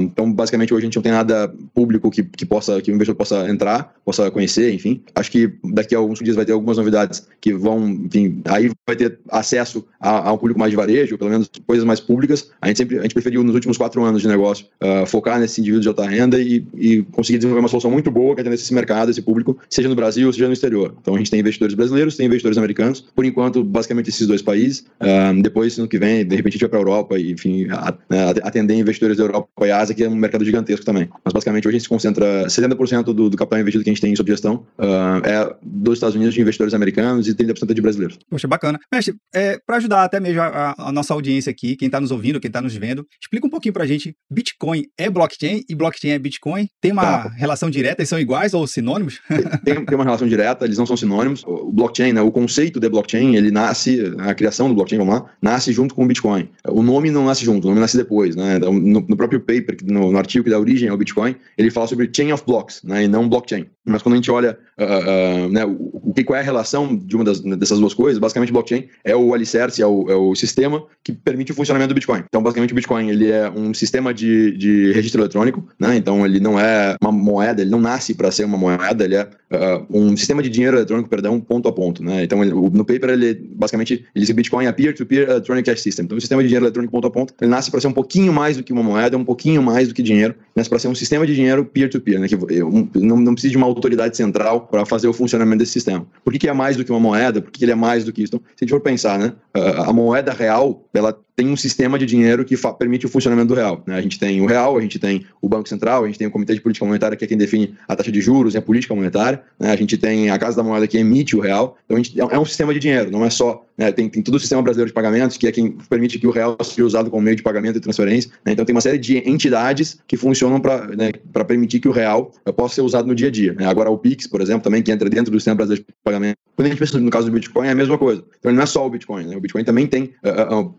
então 0.00 0.32
basicamente 0.32 0.72
hoje 0.72 0.84
a 0.84 0.86
gente 0.86 0.96
não 0.96 1.02
tem 1.02 1.12
nada 1.12 1.52
público 1.74 2.10
que, 2.10 2.22
que 2.22 2.46
possa, 2.46 2.80
que 2.80 2.90
o 2.90 2.94
investidor 2.94 3.16
possa 3.16 3.48
entrar, 3.48 3.94
possa 4.04 4.30
conhecer, 4.30 4.72
enfim. 4.72 5.02
Acho 5.14 5.30
que 5.30 5.52
daqui 5.64 5.94
a 5.94 5.98
alguns 5.98 6.18
dias 6.18 6.36
vai 6.36 6.44
ter 6.44 6.52
algumas 6.52 6.76
novidades 6.76 7.26
que 7.40 7.52
vão, 7.52 7.88
enfim, 7.88 8.40
aí 8.46 8.70
vai 8.86 8.96
ter 8.96 9.18
acesso 9.30 9.84
a, 10.00 10.28
a 10.28 10.32
um 10.32 10.38
público 10.38 10.58
mais 10.58 10.70
de 10.70 10.76
varejo, 10.76 11.03
pelo 11.06 11.30
menos 11.30 11.50
coisas 11.66 11.84
mais 11.84 12.00
públicas. 12.00 12.50
A 12.60 12.68
gente 12.68 12.78
sempre, 12.78 12.98
a 12.98 13.02
gente 13.02 13.14
preferiu 13.14 13.42
nos 13.42 13.54
últimos 13.54 13.76
quatro 13.76 14.02
anos 14.04 14.22
de 14.22 14.28
negócio 14.28 14.66
uh, 14.82 15.06
focar 15.06 15.38
nesse 15.38 15.60
indivíduo 15.60 15.82
de 15.82 15.88
alta 15.88 16.06
renda 16.06 16.38
e, 16.40 16.66
e 16.74 17.02
conseguir 17.12 17.38
desenvolver 17.38 17.60
uma 17.60 17.68
solução 17.68 17.90
muito 17.90 18.10
boa 18.10 18.34
que 18.34 18.40
atenda 18.40 18.54
esse 18.54 18.74
mercado, 18.74 19.10
esse 19.10 19.22
público, 19.22 19.58
seja 19.68 19.88
no 19.88 19.94
Brasil, 19.94 20.32
seja 20.32 20.46
no 20.46 20.52
exterior. 20.52 20.94
Então 21.00 21.14
a 21.14 21.18
gente 21.18 21.30
tem 21.30 21.40
investidores 21.40 21.74
brasileiros, 21.74 22.16
tem 22.16 22.26
investidores 22.26 22.58
americanos, 22.58 23.00
por 23.14 23.24
enquanto 23.24 23.62
basicamente 23.64 24.10
esses 24.10 24.26
dois 24.26 24.42
países. 24.42 24.84
Uh, 25.00 25.40
depois, 25.42 25.78
no 25.78 25.88
que 25.88 25.98
vem, 25.98 26.26
de 26.26 26.36
repente 26.36 26.52
a 26.52 26.56
gente 26.56 26.60
vai 26.62 26.70
para 26.70 26.78
a 26.78 26.82
Europa 26.82 27.18
e, 27.18 27.32
enfim, 27.32 27.66
a, 27.70 27.90
a, 27.90 28.30
atender 28.48 28.74
investidores 28.74 29.16
da 29.16 29.24
Europa 29.24 29.48
e 29.66 29.70
Ásia, 29.70 29.94
que 29.94 30.04
é 30.04 30.08
um 30.08 30.14
mercado 30.14 30.44
gigantesco 30.44 30.84
também. 30.84 31.08
Mas 31.24 31.32
basicamente 31.32 31.66
hoje 31.66 31.76
a 31.76 31.78
gente 31.78 31.84
se 31.84 31.88
concentra 31.88 32.46
70% 32.46 33.04
do, 33.04 33.30
do 33.30 33.36
capital 33.36 33.60
investido 33.60 33.84
que 33.84 33.90
a 33.90 33.92
gente 33.92 34.00
tem 34.00 34.12
em 34.12 34.16
gestão 34.34 34.66
uh, 34.78 35.24
é 35.24 35.56
dos 35.62 35.94
Estados 35.94 36.14
Unidos 36.14 36.34
de 36.34 36.40
investidores 36.40 36.74
americanos 36.74 37.28
e 37.28 37.34
30% 37.34 37.72
de 37.72 37.80
brasileiros. 37.80 38.18
Poxa, 38.28 38.48
bacana. 38.48 38.78
Mestre, 38.92 39.14
é, 39.34 39.58
para 39.64 39.76
ajudar 39.76 40.04
até 40.04 40.20
mesmo 40.20 40.40
a, 40.40 40.74
a, 40.76 40.92
nossa 40.94 41.12
audiência 41.12 41.50
aqui, 41.50 41.76
quem 41.76 41.86
está 41.86 42.00
nos 42.00 42.10
ouvindo, 42.10 42.40
quem 42.40 42.48
está 42.48 42.62
nos 42.62 42.74
vendo, 42.74 43.06
explica 43.20 43.46
um 43.46 43.50
pouquinho 43.50 43.72
para 43.72 43.84
a 43.84 43.86
gente, 43.86 44.14
Bitcoin 44.30 44.84
é 44.98 45.10
blockchain 45.10 45.62
e 45.68 45.74
blockchain 45.74 46.12
é 46.12 46.18
Bitcoin? 46.18 46.68
Tem 46.80 46.92
uma 46.92 47.02
tá. 47.02 47.28
relação 47.36 47.68
direta? 47.68 48.00
Eles 48.00 48.08
são 48.08 48.18
iguais 48.18 48.54
ou 48.54 48.66
sinônimos? 48.66 49.20
Tem, 49.64 49.84
tem, 49.84 49.94
uma 49.94 50.04
relação 50.04 50.28
direta, 50.28 50.64
eles 50.64 50.76
não 50.76 50.86
são 50.86 50.96
sinônimos. 50.96 51.42
O 51.46 51.72
blockchain, 51.72 52.12
né, 52.12 52.20
o 52.20 52.30
conceito 52.30 52.78
de 52.78 52.88
blockchain, 52.88 53.34
ele 53.34 53.50
nasce, 53.50 54.14
a 54.18 54.34
criação 54.34 54.68
do 54.68 54.74
blockchain, 54.74 54.98
vamos 54.98 55.14
lá, 55.14 55.30
nasce 55.40 55.72
junto 55.72 55.94
com 55.94 56.04
o 56.04 56.06
Bitcoin. 56.06 56.48
O 56.68 56.82
nome 56.82 57.10
não 57.10 57.24
nasce 57.24 57.44
junto, 57.44 57.64
o 57.64 57.68
nome 57.68 57.80
nasce 57.80 57.96
depois. 57.96 58.36
Né? 58.36 58.56
Então, 58.56 58.72
no, 58.72 59.00
no 59.00 59.16
próprio 59.16 59.40
paper, 59.40 59.76
no, 59.84 60.12
no, 60.12 60.18
artigo 60.18 60.44
que 60.44 60.50
dá 60.50 60.58
origem 60.58 60.88
ao 60.88 60.96
Bitcoin, 60.96 61.34
ele 61.56 61.70
fala 61.70 61.86
sobre 61.86 62.10
chain 62.14 62.32
of 62.32 62.44
blocks, 62.46 62.82
né, 62.82 63.04
e 63.04 63.08
não 63.08 63.28
blockchain. 63.28 63.66
Mas 63.84 64.02
quando 64.02 64.14
a 64.14 64.16
gente 64.16 64.30
olha 64.30 64.58
uh, 64.78 65.46
uh, 65.46 65.48
né, 65.50 65.64
o, 65.64 65.90
o, 65.92 66.24
qual 66.24 66.36
é 66.36 66.40
a 66.40 66.44
relação 66.44 66.96
de 66.96 67.14
uma 67.14 67.24
das, 67.24 67.40
dessas 67.40 67.78
duas 67.78 67.92
coisas, 67.92 68.18
basicamente 68.18 68.52
blockchain 68.52 68.88
é 69.04 69.14
o 69.14 69.34
alicerce, 69.34 69.82
é 69.82 69.86
o, 69.86 70.10
é 70.10 70.14
o, 70.14 70.34
sistema 70.34 70.83
que 71.02 71.12
permite 71.12 71.52
o 71.52 71.54
funcionamento 71.54 71.88
do 71.88 71.94
Bitcoin. 71.94 72.22
Então, 72.26 72.42
basicamente, 72.42 72.72
o 72.72 72.74
Bitcoin 72.74 73.08
ele 73.10 73.30
é 73.30 73.50
um 73.50 73.72
sistema 73.74 74.12
de, 74.12 74.56
de 74.56 74.92
registro 74.92 75.20
eletrônico, 75.20 75.66
né? 75.78 75.96
então 75.96 76.24
ele 76.24 76.40
não 76.40 76.58
é 76.58 76.96
uma 77.00 77.12
moeda, 77.12 77.62
ele 77.62 77.70
não 77.70 77.80
nasce 77.80 78.14
para 78.14 78.30
ser 78.30 78.44
uma 78.44 78.56
moeda, 78.56 79.04
ele 79.04 79.16
é 79.16 79.24
uh, 79.24 79.86
um 79.90 80.16
sistema 80.16 80.42
de 80.42 80.48
dinheiro 80.48 80.76
eletrônico, 80.76 81.08
perdão, 81.08 81.40
ponto 81.40 81.68
a 81.68 81.72
ponto. 81.72 82.02
Né? 82.02 82.24
Então, 82.24 82.42
ele, 82.42 82.52
no 82.52 82.84
paper, 82.84 83.10
ele 83.10 83.34
basicamente 83.54 84.04
ele 84.14 84.24
diz 84.24 84.26
que 84.26 84.32
Bitcoin 84.32 84.66
é 84.66 84.72
peer-to-peer 84.72 85.28
electronic 85.28 85.68
cash 85.68 85.80
system. 85.80 86.04
Então, 86.04 86.16
o 86.16 86.20
sistema 86.20 86.42
de 86.42 86.48
dinheiro 86.48 86.64
eletrônico 86.64 86.92
ponto 86.92 87.06
a 87.06 87.10
ponto, 87.10 87.34
ele 87.40 87.50
nasce 87.50 87.70
para 87.70 87.80
ser 87.80 87.88
um 87.88 87.92
pouquinho 87.92 88.32
mais 88.32 88.56
do 88.56 88.62
que 88.62 88.72
uma 88.72 88.82
moeda, 88.82 89.16
um 89.16 89.24
pouquinho 89.24 89.62
mais 89.62 89.88
do 89.88 89.94
que 89.94 90.02
dinheiro, 90.02 90.34
nasce 90.54 90.68
para 90.68 90.78
ser 90.78 90.88
um 90.88 90.94
sistema 90.94 91.26
de 91.26 91.34
dinheiro 91.34 91.64
peer-to-peer, 91.64 92.18
-peer, 92.18 92.20
né? 92.20 92.28
que 92.28 92.98
não, 92.98 93.16
não 93.16 93.34
precisa 93.34 93.50
de 93.50 93.56
uma 93.56 93.66
autoridade 93.66 94.16
central 94.16 94.62
para 94.62 94.84
fazer 94.84 95.08
o 95.08 95.12
funcionamento 95.12 95.58
desse 95.58 95.72
sistema. 95.72 96.06
Por 96.24 96.32
que, 96.32 96.38
que, 96.38 96.48
é 96.48 96.52
mais 96.52 96.76
do 96.76 96.84
que 96.84 96.90
uma 96.90 97.00
moeda? 97.00 97.40
Por 97.40 97.50
que, 97.50 97.58
que 97.58 97.64
ele 97.64 97.72
é 97.72 97.76
mais 97.76 98.04
do 98.04 98.12
que 98.12 98.22
isso? 98.22 98.34
Então, 98.34 98.40
se 98.56 98.64
a 98.64 98.64
gente 98.64 98.70
for 98.70 98.80
pensar, 98.80 99.18
né, 99.18 99.32
a 99.54 99.92
moeda 99.92 100.32
real, 100.32 100.73
ela 100.92 101.23
tem 101.36 101.48
um 101.48 101.56
sistema 101.56 101.98
de 101.98 102.06
dinheiro 102.06 102.44
que 102.44 102.56
permite 102.78 103.06
o 103.06 103.08
funcionamento 103.08 103.48
do 103.48 103.54
real. 103.54 103.82
Né? 103.86 103.96
A 103.96 104.00
gente 104.00 104.18
tem 104.18 104.40
o 104.40 104.46
real, 104.46 104.76
a 104.76 104.80
gente 104.80 104.98
tem 104.98 105.26
o 105.40 105.48
Banco 105.48 105.68
Central, 105.68 106.04
a 106.04 106.06
gente 106.06 106.18
tem 106.18 106.26
o 106.26 106.30
Comitê 106.30 106.54
de 106.54 106.60
Política 106.60 106.86
Monetária, 106.86 107.16
que 107.16 107.24
é 107.24 107.28
quem 107.28 107.36
define 107.36 107.74
a 107.88 107.96
taxa 107.96 108.12
de 108.12 108.20
juros 108.20 108.54
e 108.54 108.58
a 108.58 108.62
política 108.62 108.94
monetária. 108.94 109.42
Né? 109.58 109.70
A 109.70 109.76
gente 109.76 109.96
tem 109.98 110.30
a 110.30 110.38
Casa 110.38 110.56
da 110.56 110.62
Moeda, 110.62 110.86
que 110.86 110.96
emite 110.96 111.36
o 111.36 111.40
real. 111.40 111.76
Então, 111.84 111.96
gente, 111.96 112.20
é 112.20 112.38
um 112.38 112.44
sistema 112.44 112.72
de 112.72 112.78
dinheiro, 112.78 113.10
não 113.10 113.24
é 113.24 113.30
só. 113.30 113.64
Né? 113.76 113.90
Tem, 113.90 114.08
tem 114.08 114.22
todo 114.22 114.36
o 114.36 114.40
sistema 114.40 114.62
brasileiro 114.62 114.88
de 114.88 114.94
pagamentos, 114.94 115.36
que 115.36 115.48
é 115.48 115.52
quem 115.52 115.72
permite 115.88 116.18
que 116.18 116.26
o 116.26 116.30
real 116.30 116.56
seja 116.62 116.84
usado 116.84 117.10
como 117.10 117.22
meio 117.22 117.36
de 117.36 117.42
pagamento 117.42 117.76
e 117.76 117.80
transferência. 117.80 118.30
Né? 118.44 118.52
Então, 118.52 118.64
tem 118.64 118.74
uma 118.74 118.80
série 118.80 118.98
de 118.98 119.18
entidades 119.28 119.98
que 120.06 120.16
funcionam 120.16 120.60
para 120.60 120.86
né, 120.88 121.10
permitir 121.46 121.80
que 121.80 121.88
o 121.88 121.92
real 121.92 122.32
possa 122.56 122.76
ser 122.76 122.82
usado 122.82 123.06
no 123.08 123.14
dia 123.14 123.28
a 123.28 123.30
dia. 123.30 123.52
Né? 123.54 123.66
Agora, 123.66 123.90
o 123.90 123.98
PIX, 123.98 124.26
por 124.28 124.40
exemplo, 124.40 124.62
também, 124.62 124.82
que 124.82 124.92
entra 124.92 125.10
dentro 125.10 125.32
do 125.32 125.38
sistema 125.38 125.56
brasileiro 125.56 125.84
de 125.86 125.94
pagamento. 126.04 126.36
Quando 126.56 126.66
a 126.66 126.70
gente 126.70 126.78
pensa 126.78 127.00
no 127.00 127.10
caso 127.10 127.26
do 127.26 127.32
Bitcoin, 127.32 127.66
é 127.66 127.70
a 127.70 127.74
mesma 127.74 127.98
coisa. 127.98 128.24
Então, 128.38 128.52
não 128.52 128.62
é 128.62 128.66
só 128.66 128.86
o 128.86 128.90
Bitcoin. 128.90 129.34
O 129.34 129.40
Bitcoin 129.40 129.64
também 129.64 129.86
tem 129.86 130.14
uh, 130.24 130.60
uh, 130.60 130.74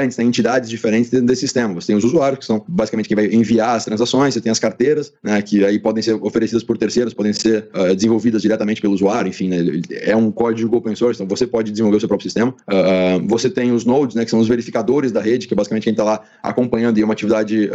integrantes, 0.00 0.16
tem 0.16 0.26
entidades 0.26 0.70
diferentes 0.70 1.10
dentro 1.10 1.26
desse 1.26 1.42
sistema. 1.42 1.74
Você 1.74 1.88
tem 1.88 1.96
os 1.96 2.04
usuários, 2.04 2.40
que 2.40 2.44
são 2.44 2.64
basicamente 2.66 3.08
quem 3.08 3.14
vai 3.14 3.26
enviar 3.26 3.76
as 3.76 3.84
transações, 3.84 4.34
você 4.34 4.40
tem 4.40 4.50
as 4.50 4.58
carteiras, 4.58 5.12
né, 5.22 5.40
que 5.42 5.64
aí 5.64 5.78
podem 5.78 6.02
ser 6.02 6.14
oferecidas 6.14 6.62
por 6.62 6.76
terceiros, 6.76 7.14
podem 7.14 7.32
ser 7.32 7.68
uh, 7.74 7.94
desenvolvidas 7.94 8.42
diretamente 8.42 8.80
pelo 8.80 8.94
usuário, 8.94 9.28
enfim, 9.28 9.48
né, 9.48 9.58
é 10.02 10.16
um 10.16 10.30
código 10.30 10.76
open 10.76 10.94
source, 10.94 11.22
então 11.22 11.36
você 11.36 11.46
pode 11.46 11.70
desenvolver 11.70 11.96
o 11.98 12.00
seu 12.00 12.08
próprio 12.08 12.28
sistema. 12.28 12.54
Uh, 12.68 13.26
você 13.28 13.48
tem 13.50 13.72
os 13.72 13.84
nodes, 13.84 14.16
né, 14.16 14.24
que 14.24 14.30
são 14.30 14.40
os 14.40 14.48
verificadores 14.48 15.12
da 15.12 15.20
rede, 15.20 15.46
que 15.46 15.54
é 15.54 15.56
basicamente 15.56 15.84
quem 15.84 15.92
está 15.92 16.04
lá 16.04 16.20
acompanhando 16.42 16.98
e 16.98 17.02
é 17.02 17.04
uma 17.04 17.12
atividade 17.12 17.70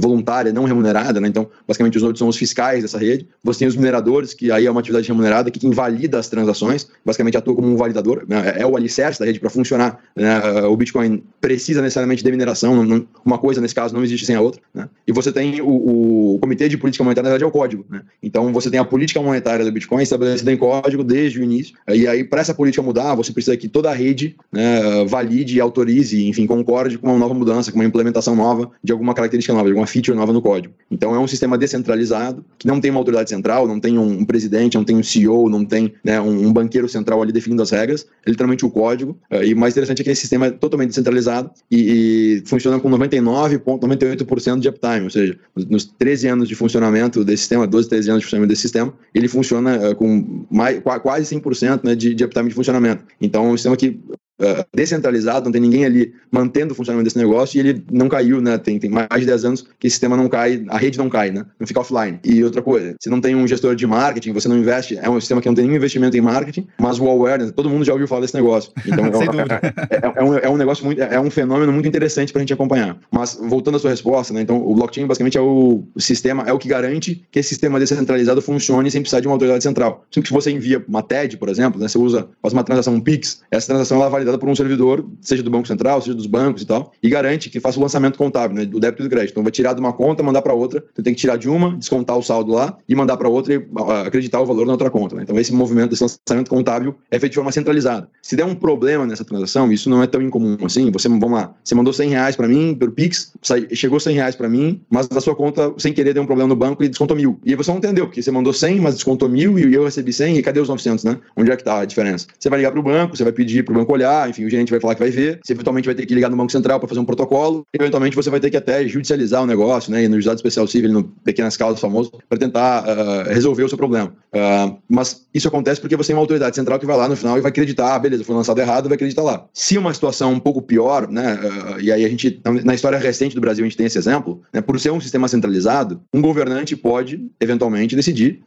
voluntária, 0.00 0.52
não 0.52 0.64
remunerada, 0.64 1.20
né, 1.20 1.28
então 1.28 1.48
basicamente 1.66 1.96
os 1.96 2.02
nodes 2.02 2.18
são 2.18 2.28
os 2.28 2.36
fiscais 2.36 2.82
dessa 2.82 2.98
rede. 2.98 3.26
Você 3.42 3.60
tem 3.60 3.68
os 3.68 3.76
mineradores, 3.76 4.34
que 4.34 4.50
aí 4.50 4.66
é 4.66 4.70
uma 4.70 4.80
atividade 4.80 5.08
remunerada, 5.08 5.50
que 5.50 5.58
quem 5.58 5.70
valida 5.70 6.18
as 6.18 6.28
transações, 6.28 6.88
basicamente 7.04 7.36
atua 7.36 7.54
como 7.54 7.68
um 7.68 7.76
validador, 7.76 8.24
né, 8.28 8.54
é 8.56 8.66
o 8.66 8.76
alicerce 8.76 9.18
da 9.18 9.26
rede 9.26 9.40
para 9.40 9.50
funcionar. 9.50 9.98
Né, 10.14 10.40
o 10.62 10.76
Bitcoin 10.76 11.22
precisa 11.40 11.55
necessariamente 11.58 12.22
de 12.22 12.30
mineração, 12.30 12.84
não, 12.84 13.06
uma 13.24 13.38
coisa 13.38 13.60
nesse 13.60 13.74
caso 13.74 13.94
não 13.94 14.02
existe 14.02 14.26
sem 14.26 14.36
a 14.36 14.40
outra. 14.40 14.60
Né? 14.74 14.88
E 15.06 15.12
você 15.12 15.32
tem 15.32 15.60
o, 15.60 16.34
o, 16.34 16.38
Comitê 16.38 16.68
de 16.68 16.76
Política 16.76 17.02
Monetária, 17.02 17.28
na 17.28 17.30
verdade, 17.30 17.44
é 17.44 17.46
o 17.46 17.50
código. 17.50 17.84
Né? 17.88 18.02
Então 18.22 18.52
você 18.52 18.70
tem 18.70 18.78
a 18.78 18.84
política 18.84 19.20
monetária 19.20 19.64
do 19.64 19.72
Bitcoin 19.72 20.02
estabelecida 20.02 20.52
em 20.52 20.56
código 20.56 21.02
desde 21.02 21.40
o 21.40 21.42
início. 21.42 21.76
E 21.88 22.06
aí, 22.06 22.24
para 22.24 22.40
essa 22.40 22.54
política 22.54 22.82
mudar, 22.82 23.14
você 23.14 23.32
precisa 23.32 23.56
que 23.56 23.68
toda 23.68 23.90
a 23.90 23.94
rede 23.94 24.36
né, 24.52 25.04
valide 25.06 25.60
autorize, 25.60 26.26
enfim, 26.26 26.46
concorde 26.46 26.98
com 26.98 27.08
uma 27.08 27.18
nova 27.18 27.34
mudança, 27.34 27.70
com 27.70 27.78
uma 27.78 27.84
implementação 27.84 28.34
nova 28.34 28.70
de 28.82 28.92
alguma 28.92 29.14
característica 29.14 29.52
nova, 29.52 29.66
de 29.66 29.72
alguma 29.72 29.86
feature 29.86 30.16
nova 30.16 30.32
no 30.32 30.42
código. 30.42 30.74
Então 30.90 31.14
é 31.14 31.18
um 31.18 31.26
sistema 31.26 31.56
descentralizado, 31.58 32.44
que 32.58 32.66
não 32.66 32.80
tem 32.80 32.90
uma 32.90 33.00
autoridade 33.00 33.30
central, 33.30 33.66
não 33.66 33.80
tem 33.80 33.98
um, 33.98 34.20
um 34.20 34.24
presidente, 34.24 34.76
não 34.76 34.84
tem 34.84 34.96
um 34.96 35.02
CEO, 35.02 35.48
não 35.48 35.64
tem 35.64 35.92
né, 36.04 36.20
um, 36.20 36.48
um, 36.48 36.52
banqueiro 36.52 36.88
central 36.88 37.22
ali 37.22 37.32
definindo 37.32 37.62
as 37.62 37.70
regras, 37.70 38.06
é 38.24 38.30
literalmente 38.30 38.64
o 38.64 38.70
código. 38.70 39.16
E 39.30 39.52
o 39.52 39.56
mais 39.56 39.74
interessante 39.74 40.00
é 40.00 40.04
que 40.04 40.10
esse 40.10 40.22
sistema 40.22 40.46
é 40.46 40.50
totalmente 40.50 40.88
descentralizado 40.88 41.45
e, 41.70 42.40
e 42.40 42.42
funciona 42.46 42.78
com 42.78 42.90
99,98% 42.90 44.60
de 44.60 44.68
uptime, 44.68 45.04
ou 45.04 45.10
seja, 45.10 45.38
nos 45.54 45.84
13 45.84 46.28
anos 46.28 46.48
de 46.48 46.54
funcionamento 46.54 47.24
desse 47.24 47.42
sistema, 47.42 47.66
12, 47.66 47.88
13 47.88 48.10
anos 48.10 48.20
de 48.20 48.26
funcionamento 48.26 48.50
desse 48.50 48.62
sistema, 48.62 48.92
ele 49.14 49.28
funciona 49.28 49.90
uh, 49.90 49.94
com 49.94 50.46
mais, 50.50 50.80
quase 50.80 51.34
100% 51.34 51.80
né, 51.84 51.94
de, 51.94 52.14
de 52.14 52.24
uptime 52.24 52.48
de 52.48 52.54
funcionamento. 52.54 53.04
Então, 53.20 53.46
é 53.46 53.48
um 53.48 53.56
sistema 53.56 53.76
que 53.76 53.98
uh, 54.40 54.64
descentralizado, 54.74 55.46
não 55.46 55.52
tem 55.52 55.60
ninguém 55.60 55.84
ali 55.84 56.14
mantendo 56.30 56.72
o 56.72 56.76
funcionamento 56.76 57.04
desse 57.04 57.18
negócio 57.18 57.56
e 57.56 57.60
ele 57.60 57.84
não 57.90 58.08
caiu, 58.08 58.40
né? 58.40 58.58
Tem, 58.58 58.78
tem 58.78 58.90
mais 58.90 59.08
de 59.18 59.26
10 59.26 59.44
anos 59.44 59.66
que 59.78 59.86
esse 59.86 59.94
sistema 59.94 60.16
não 60.16 60.28
cai, 60.28 60.64
a 60.68 60.78
rede 60.78 60.98
não 60.98 61.08
cai, 61.08 61.30
né? 61.30 61.44
Não 61.58 61.66
fica 61.66 61.80
offline. 61.80 62.18
E 62.24 62.42
outra 62.44 62.62
coisa, 62.62 62.94
você 62.98 63.10
não 63.10 63.20
tem 63.20 63.34
um 63.34 63.46
gestor 63.46 63.74
de 63.74 63.86
marketing, 63.86 64.32
você 64.32 64.48
não 64.48 64.56
investe, 64.56 64.98
é 64.98 65.08
um 65.08 65.20
sistema 65.20 65.40
que 65.40 65.48
não 65.48 65.54
tem 65.54 65.64
nenhum 65.64 65.76
investimento 65.76 66.16
em 66.16 66.20
marketing, 66.20 66.66
mas 66.78 66.98
o 66.98 67.08
awareness, 67.08 67.52
todo 67.52 67.70
mundo 67.70 67.84
já 67.84 67.92
ouviu 67.92 68.08
falar 68.08 68.22
desse 68.22 68.34
negócio. 68.34 68.72
Então, 68.86 69.04
é, 69.06 69.96
é, 69.96 70.12
é, 70.16 70.22
um, 70.22 70.34
é 70.38 70.48
um 70.48 70.56
negócio 70.56 70.84
muito, 70.84 71.00
é 71.02 71.20
um 71.20 71.30
fenômeno 71.30 71.72
muito 71.72 71.88
interessante 71.88 72.32
para 72.32 72.40
a 72.40 72.42
gente 72.42 72.52
acompanhar. 72.52 72.98
Mas 73.10 73.38
voltando 73.40 73.76
à 73.76 73.78
sua 73.78 73.90
resposta, 73.90 74.32
né? 74.32 74.40
Então, 74.40 74.56
o 74.56 74.74
blockchain 74.74 75.06
basicamente 75.06 75.38
é 75.38 75.40
o 75.40 75.84
sistema, 75.98 76.44
é 76.46 76.52
o 76.52 76.58
que 76.58 76.68
garante 76.68 77.24
que 77.30 77.38
esse 77.38 77.50
sistema 77.50 77.78
descentralizado 77.78 78.40
funcione 78.42 78.90
sem 78.90 79.00
precisar 79.00 79.20
de 79.20 79.26
uma 79.26 79.34
autoridade 79.34 79.62
central. 79.62 80.04
Sempre 80.10 80.28
que 80.28 80.34
você 80.34 80.50
envia 80.50 80.84
uma 80.88 81.02
TED, 81.02 81.36
por 81.36 81.48
exemplo, 81.48 81.80
né? 81.80 81.88
Você 81.88 81.98
usa, 81.98 82.28
faz 82.42 82.52
uma 82.52 82.64
transação 82.64 82.94
um 82.94 83.00
Pix, 83.00 83.42
essa 83.50 83.66
transação 83.68 83.98
ela 83.98 84.06
é 84.06 84.10
validada 84.26 84.38
por 84.38 84.48
um 84.48 84.54
servidor, 84.54 85.06
seja 85.20 85.42
do 85.42 85.50
Banco 85.50 85.68
Central, 85.68 86.00
seja 86.00 86.14
dos 86.14 86.26
bancos 86.26 86.62
e 86.62 86.66
tal, 86.66 86.92
e 87.02 87.08
garante 87.08 87.48
que 87.48 87.60
faça 87.60 87.78
o 87.78 87.82
lançamento 87.82 88.18
contábil, 88.18 88.56
né, 88.56 88.64
do 88.64 88.80
débito 88.80 89.02
e 89.02 89.04
do 89.04 89.10
crédito. 89.10 89.30
Então 89.30 89.42
vai 89.42 89.52
tirar 89.52 89.72
de 89.72 89.80
uma 89.80 89.92
conta, 89.92 90.22
mandar 90.22 90.42
para 90.42 90.52
outra, 90.52 90.84
então 90.92 91.04
tem 91.04 91.14
que 91.14 91.20
tirar 91.20 91.36
de 91.36 91.48
uma, 91.48 91.76
descontar 91.76 92.16
o 92.16 92.22
saldo 92.22 92.52
lá 92.52 92.76
e 92.88 92.94
mandar 92.94 93.16
para 93.16 93.28
outra 93.28 93.54
e 93.54 93.66
acreditar 94.04 94.40
o 94.40 94.46
valor 94.46 94.66
na 94.66 94.72
outra 94.72 94.90
conta. 94.90 95.16
Né? 95.16 95.22
Então 95.22 95.38
esse 95.38 95.52
movimento 95.52 95.90
desse 95.90 96.02
lançamento 96.02 96.48
contábil 96.48 96.94
é 97.10 97.18
feito 97.18 97.32
de 97.32 97.36
forma 97.36 97.52
centralizada. 97.52 98.08
Se 98.20 98.34
der 98.34 98.44
um 98.44 98.54
problema 98.54 99.06
nessa 99.06 99.24
transação, 99.24 99.72
isso 99.72 99.88
não 99.88 100.02
é 100.02 100.06
tão 100.06 100.20
incomum 100.20 100.56
assim, 100.64 100.90
você, 100.90 101.08
vamos 101.08 101.30
lá, 101.30 101.54
você 101.62 101.74
mandou 101.74 101.92
100 101.92 102.10
reais 102.10 102.36
para 102.36 102.48
mim 102.48 102.74
pelo 102.74 102.92
Pix, 102.92 103.32
chegou 103.72 104.00
100 104.00 104.14
reais 104.14 104.34
para 104.34 104.48
mim, 104.48 104.80
mas 104.90 105.08
na 105.08 105.20
sua 105.20 105.34
conta, 105.34 105.72
sem 105.78 105.92
querer, 105.92 106.14
deu 106.14 106.22
um 106.22 106.26
problema 106.26 106.48
no 106.48 106.56
banco 106.56 106.82
e 106.82 106.88
descontou 106.88 107.16
mil. 107.16 107.38
E 107.44 107.54
você 107.54 107.70
não 107.70 107.78
entendeu, 107.78 108.06
porque 108.06 108.22
você 108.22 108.30
mandou 108.30 108.52
100, 108.52 108.80
mas 108.80 108.94
descontou 108.94 109.28
mil 109.28 109.58
e 109.58 109.72
eu 109.72 109.84
recebi 109.84 110.12
100 110.12 110.38
e 110.38 110.42
cadê 110.42 110.60
os 110.60 110.68
900, 110.68 111.04
né? 111.04 111.18
Onde 111.36 111.50
é 111.50 111.56
que 111.56 111.64
tá 111.64 111.80
a 111.80 111.84
diferença? 111.84 112.26
Você 112.38 112.48
vai 112.48 112.58
ligar 112.58 112.70
para 112.70 112.80
o 112.80 112.82
banco, 112.82 113.16
você 113.16 113.24
vai 113.24 113.32
pedir 113.32 113.64
para 113.64 113.72
o 113.72 113.76
banco 113.76 113.92
olhar, 113.92 114.15
enfim, 114.28 114.44
o 114.44 114.50
gerente 114.50 114.70
vai 114.70 114.80
falar 114.80 114.94
que 114.94 115.00
vai 115.00 115.10
ver, 115.10 115.40
você 115.42 115.52
eventualmente 115.52 115.86
vai 115.86 115.94
ter 115.94 116.06
que 116.06 116.14
ligar 116.14 116.30
no 116.30 116.36
Banco 116.36 116.52
Central 116.52 116.78
para 116.78 116.88
fazer 116.88 117.00
um 117.00 117.04
protocolo, 117.04 117.64
eventualmente 117.72 118.16
você 118.16 118.30
vai 118.30 118.40
ter 118.40 118.50
que 118.50 118.56
até 118.56 118.86
judicializar 118.86 119.42
o 119.42 119.46
negócio, 119.46 119.90
né, 119.92 120.04
e 120.04 120.08
no 120.08 120.14
juizado 120.14 120.36
especial 120.36 120.66
civil, 120.66 120.92
no 120.92 121.04
pequenas 121.04 121.56
causas 121.56 121.80
famoso, 121.80 122.12
para 122.28 122.38
tentar 122.38 122.84
uh, 122.84 123.28
resolver 123.28 123.64
o 123.64 123.68
seu 123.68 123.76
problema. 123.76 124.12
Uh, 124.34 124.76
mas 124.88 125.26
isso 125.34 125.48
acontece 125.48 125.80
porque 125.80 125.96
você 125.96 126.08
tem 126.08 126.16
uma 126.16 126.22
autoridade 126.22 126.56
central 126.56 126.78
que 126.78 126.86
vai 126.86 126.96
lá 126.96 127.08
no 127.08 127.16
final 127.16 127.36
e 127.36 127.40
vai 127.40 127.50
acreditar, 127.50 127.94
ah, 127.94 127.98
beleza, 127.98 128.24
foi 128.24 128.34
lançado 128.34 128.58
errado, 128.60 128.88
vai 128.88 128.96
acreditar 128.96 129.22
lá. 129.22 129.46
Se 129.52 129.76
uma 129.76 129.92
situação 129.92 130.32
um 130.32 130.40
pouco 130.40 130.62
pior, 130.62 131.08
né, 131.10 131.34
uh, 131.34 131.80
e 131.80 131.90
aí 131.92 132.04
a 132.04 132.08
gente, 132.08 132.40
na 132.64 132.74
história 132.74 132.98
recente 132.98 133.34
do 133.34 133.40
Brasil, 133.40 133.64
a 133.64 133.68
gente 133.68 133.76
tem 133.76 133.86
esse 133.86 133.98
exemplo, 133.98 134.42
né, 134.52 134.60
por 134.60 134.78
ser 134.80 134.90
um 134.90 135.00
sistema 135.00 135.28
centralizado, 135.28 136.00
um 136.12 136.20
governante 136.20 136.76
pode, 136.76 137.20
eventualmente, 137.40 137.96
decidir 137.96 138.40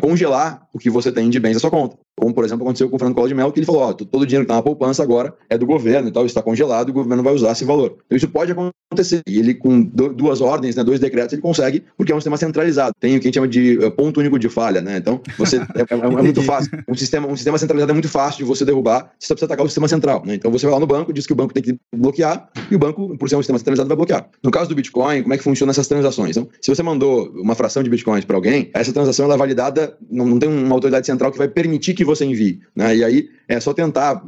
congelar 0.00 0.66
o 0.72 0.78
que 0.78 0.90
você 0.90 1.10
tem 1.10 1.30
de 1.30 1.38
bens 1.38 1.54
na 1.54 1.60
sua 1.60 1.70
conta. 1.70 1.96
Como, 2.16 2.32
por 2.32 2.44
exemplo, 2.44 2.64
aconteceu 2.64 2.88
com 2.88 2.96
o 2.96 2.98
Fernando 2.98 3.14
Collor 3.14 3.28
de 3.28 3.34
Mello, 3.34 3.52
que 3.52 3.58
ele 3.58 3.66
falou: 3.66 3.82
ó, 3.82 3.92
todo 3.92 4.22
o 4.22 4.26
dinheiro 4.26 4.44
que 4.44 4.50
está 4.50 4.54
na 4.54 4.62
poupança 4.62 5.02
agora 5.02 5.34
é 5.48 5.58
do 5.58 5.66
governo 5.66 6.08
e 6.08 6.12
tal, 6.12 6.24
está 6.24 6.40
congelado 6.40 6.88
e 6.88 6.90
o 6.90 6.94
governo 6.94 7.22
vai 7.22 7.34
usar 7.34 7.52
esse 7.52 7.64
valor. 7.64 7.96
Então, 8.06 8.16
isso 8.16 8.28
pode 8.28 8.52
acontecer. 8.52 9.20
E 9.26 9.38
ele, 9.38 9.54
com 9.54 9.80
duas 9.82 10.40
ordens, 10.40 10.76
né, 10.76 10.84
dois 10.84 11.00
decretos, 11.00 11.32
ele 11.32 11.42
consegue, 11.42 11.82
porque 11.96 12.12
é 12.12 12.14
um 12.14 12.20
sistema 12.20 12.36
centralizado. 12.36 12.94
Tem 13.00 13.16
o 13.16 13.20
que 13.20 13.26
a 13.26 13.28
gente 13.28 13.34
chama 13.34 13.48
de 13.48 13.78
uh, 13.78 13.90
ponto 13.90 14.20
único 14.20 14.38
de 14.38 14.48
falha, 14.48 14.80
né? 14.80 14.98
Então, 14.98 15.20
você 15.36 15.56
é, 15.56 15.60
é, 15.60 15.94
é, 15.94 16.08
muito 16.08 16.42
fácil. 16.42 16.70
Um 16.88 16.94
sistema, 16.94 17.26
um 17.26 17.36
sistema 17.36 17.58
centralizado 17.58 17.90
é 17.90 17.94
muito 17.94 18.08
fácil 18.08 18.38
de 18.38 18.44
você 18.44 18.64
derrubar 18.64 19.10
você 19.18 19.34
precisa 19.34 19.46
atacar 19.46 19.64
o 19.64 19.68
sistema 19.68 19.88
central. 19.88 20.22
Né? 20.24 20.34
Então, 20.34 20.50
você 20.50 20.66
vai 20.66 20.74
lá 20.74 20.80
no 20.80 20.86
banco, 20.86 21.12
diz 21.12 21.26
que 21.26 21.32
o 21.32 21.36
banco 21.36 21.52
tem 21.52 21.62
que 21.62 21.78
bloquear, 21.94 22.48
e 22.70 22.76
o 22.76 22.78
banco, 22.78 23.16
por 23.16 23.28
ser 23.28 23.36
um 23.36 23.42
sistema 23.42 23.58
centralizado, 23.58 23.88
vai 23.88 23.96
bloquear. 23.96 24.28
No 24.42 24.50
caso 24.50 24.68
do 24.68 24.74
Bitcoin, 24.74 25.22
como 25.22 25.34
é 25.34 25.38
que 25.38 25.42
funciona 25.42 25.70
essas 25.70 25.88
transações? 25.88 26.36
Então, 26.36 26.48
se 26.60 26.74
você 26.74 26.82
mandou 26.82 27.30
uma 27.34 27.54
fração 27.54 27.82
de 27.82 27.90
Bitcoins 27.90 28.24
para 28.24 28.36
alguém, 28.36 28.70
essa 28.74 28.92
transação 28.92 29.24
ela 29.24 29.34
é 29.34 29.38
validada, 29.38 29.96
não, 30.10 30.26
não 30.26 30.38
tem 30.38 30.48
uma 30.48 30.74
autoridade 30.74 31.06
central 31.06 31.32
que 31.32 31.38
vai 31.38 31.48
permitir 31.48 31.94
que 31.94 32.03
você 32.04 32.24
envie. 32.24 32.60
Né? 32.74 32.96
E 32.96 33.04
aí 33.04 33.28
é 33.48 33.60
só 33.60 33.72
tentar. 33.72 34.22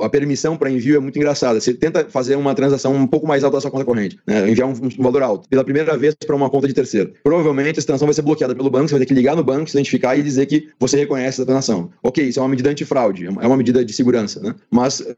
A 0.00 0.08
permissão 0.08 0.56
para 0.56 0.70
envio 0.70 0.96
é 0.96 0.98
muito 0.98 1.18
engraçada. 1.18 1.60
Você 1.60 1.74
tenta 1.74 2.06
fazer 2.08 2.36
uma 2.36 2.54
transação 2.54 2.94
um 2.94 3.06
pouco 3.06 3.26
mais 3.26 3.44
alta 3.44 3.56
da 3.56 3.60
sua 3.60 3.70
conta 3.70 3.84
corrente, 3.84 4.18
né? 4.26 4.48
enviar 4.50 4.68
um, 4.68 4.72
um, 4.72 5.02
valor 5.02 5.22
alto, 5.22 5.48
pela 5.48 5.64
primeira 5.64 5.96
vez 5.96 6.14
para 6.14 6.34
uma 6.34 6.48
conta 6.48 6.66
de 6.66 6.74
terceiro. 6.74 7.12
Provavelmente 7.22 7.78
essa 7.78 7.86
transação 7.86 8.06
vai 8.06 8.14
ser 8.14 8.22
bloqueada 8.22 8.54
pelo 8.54 8.70
banco, 8.70 8.88
você 8.88 8.94
vai 8.94 9.00
ter 9.00 9.06
que 9.06 9.14
ligar 9.14 9.36
no 9.36 9.44
banco, 9.44 9.68
se 9.68 9.76
identificar 9.76 10.16
e 10.16 10.22
dizer 10.22 10.46
que 10.46 10.68
você 10.78 10.96
reconhece 10.96 11.40
essa 11.40 11.46
transação. 11.46 11.90
Ok, 12.02 12.24
isso 12.24 12.38
é 12.38 12.42
uma 12.42 12.48
medida 12.48 12.70
antifraude, 12.70 13.26
é 13.26 13.30
uma 13.30 13.56
medida 13.56 13.84
de 13.84 13.92
segurança, 13.92 14.40
né? 14.40 14.54
Mas 14.70 15.00
uh, 15.00 15.14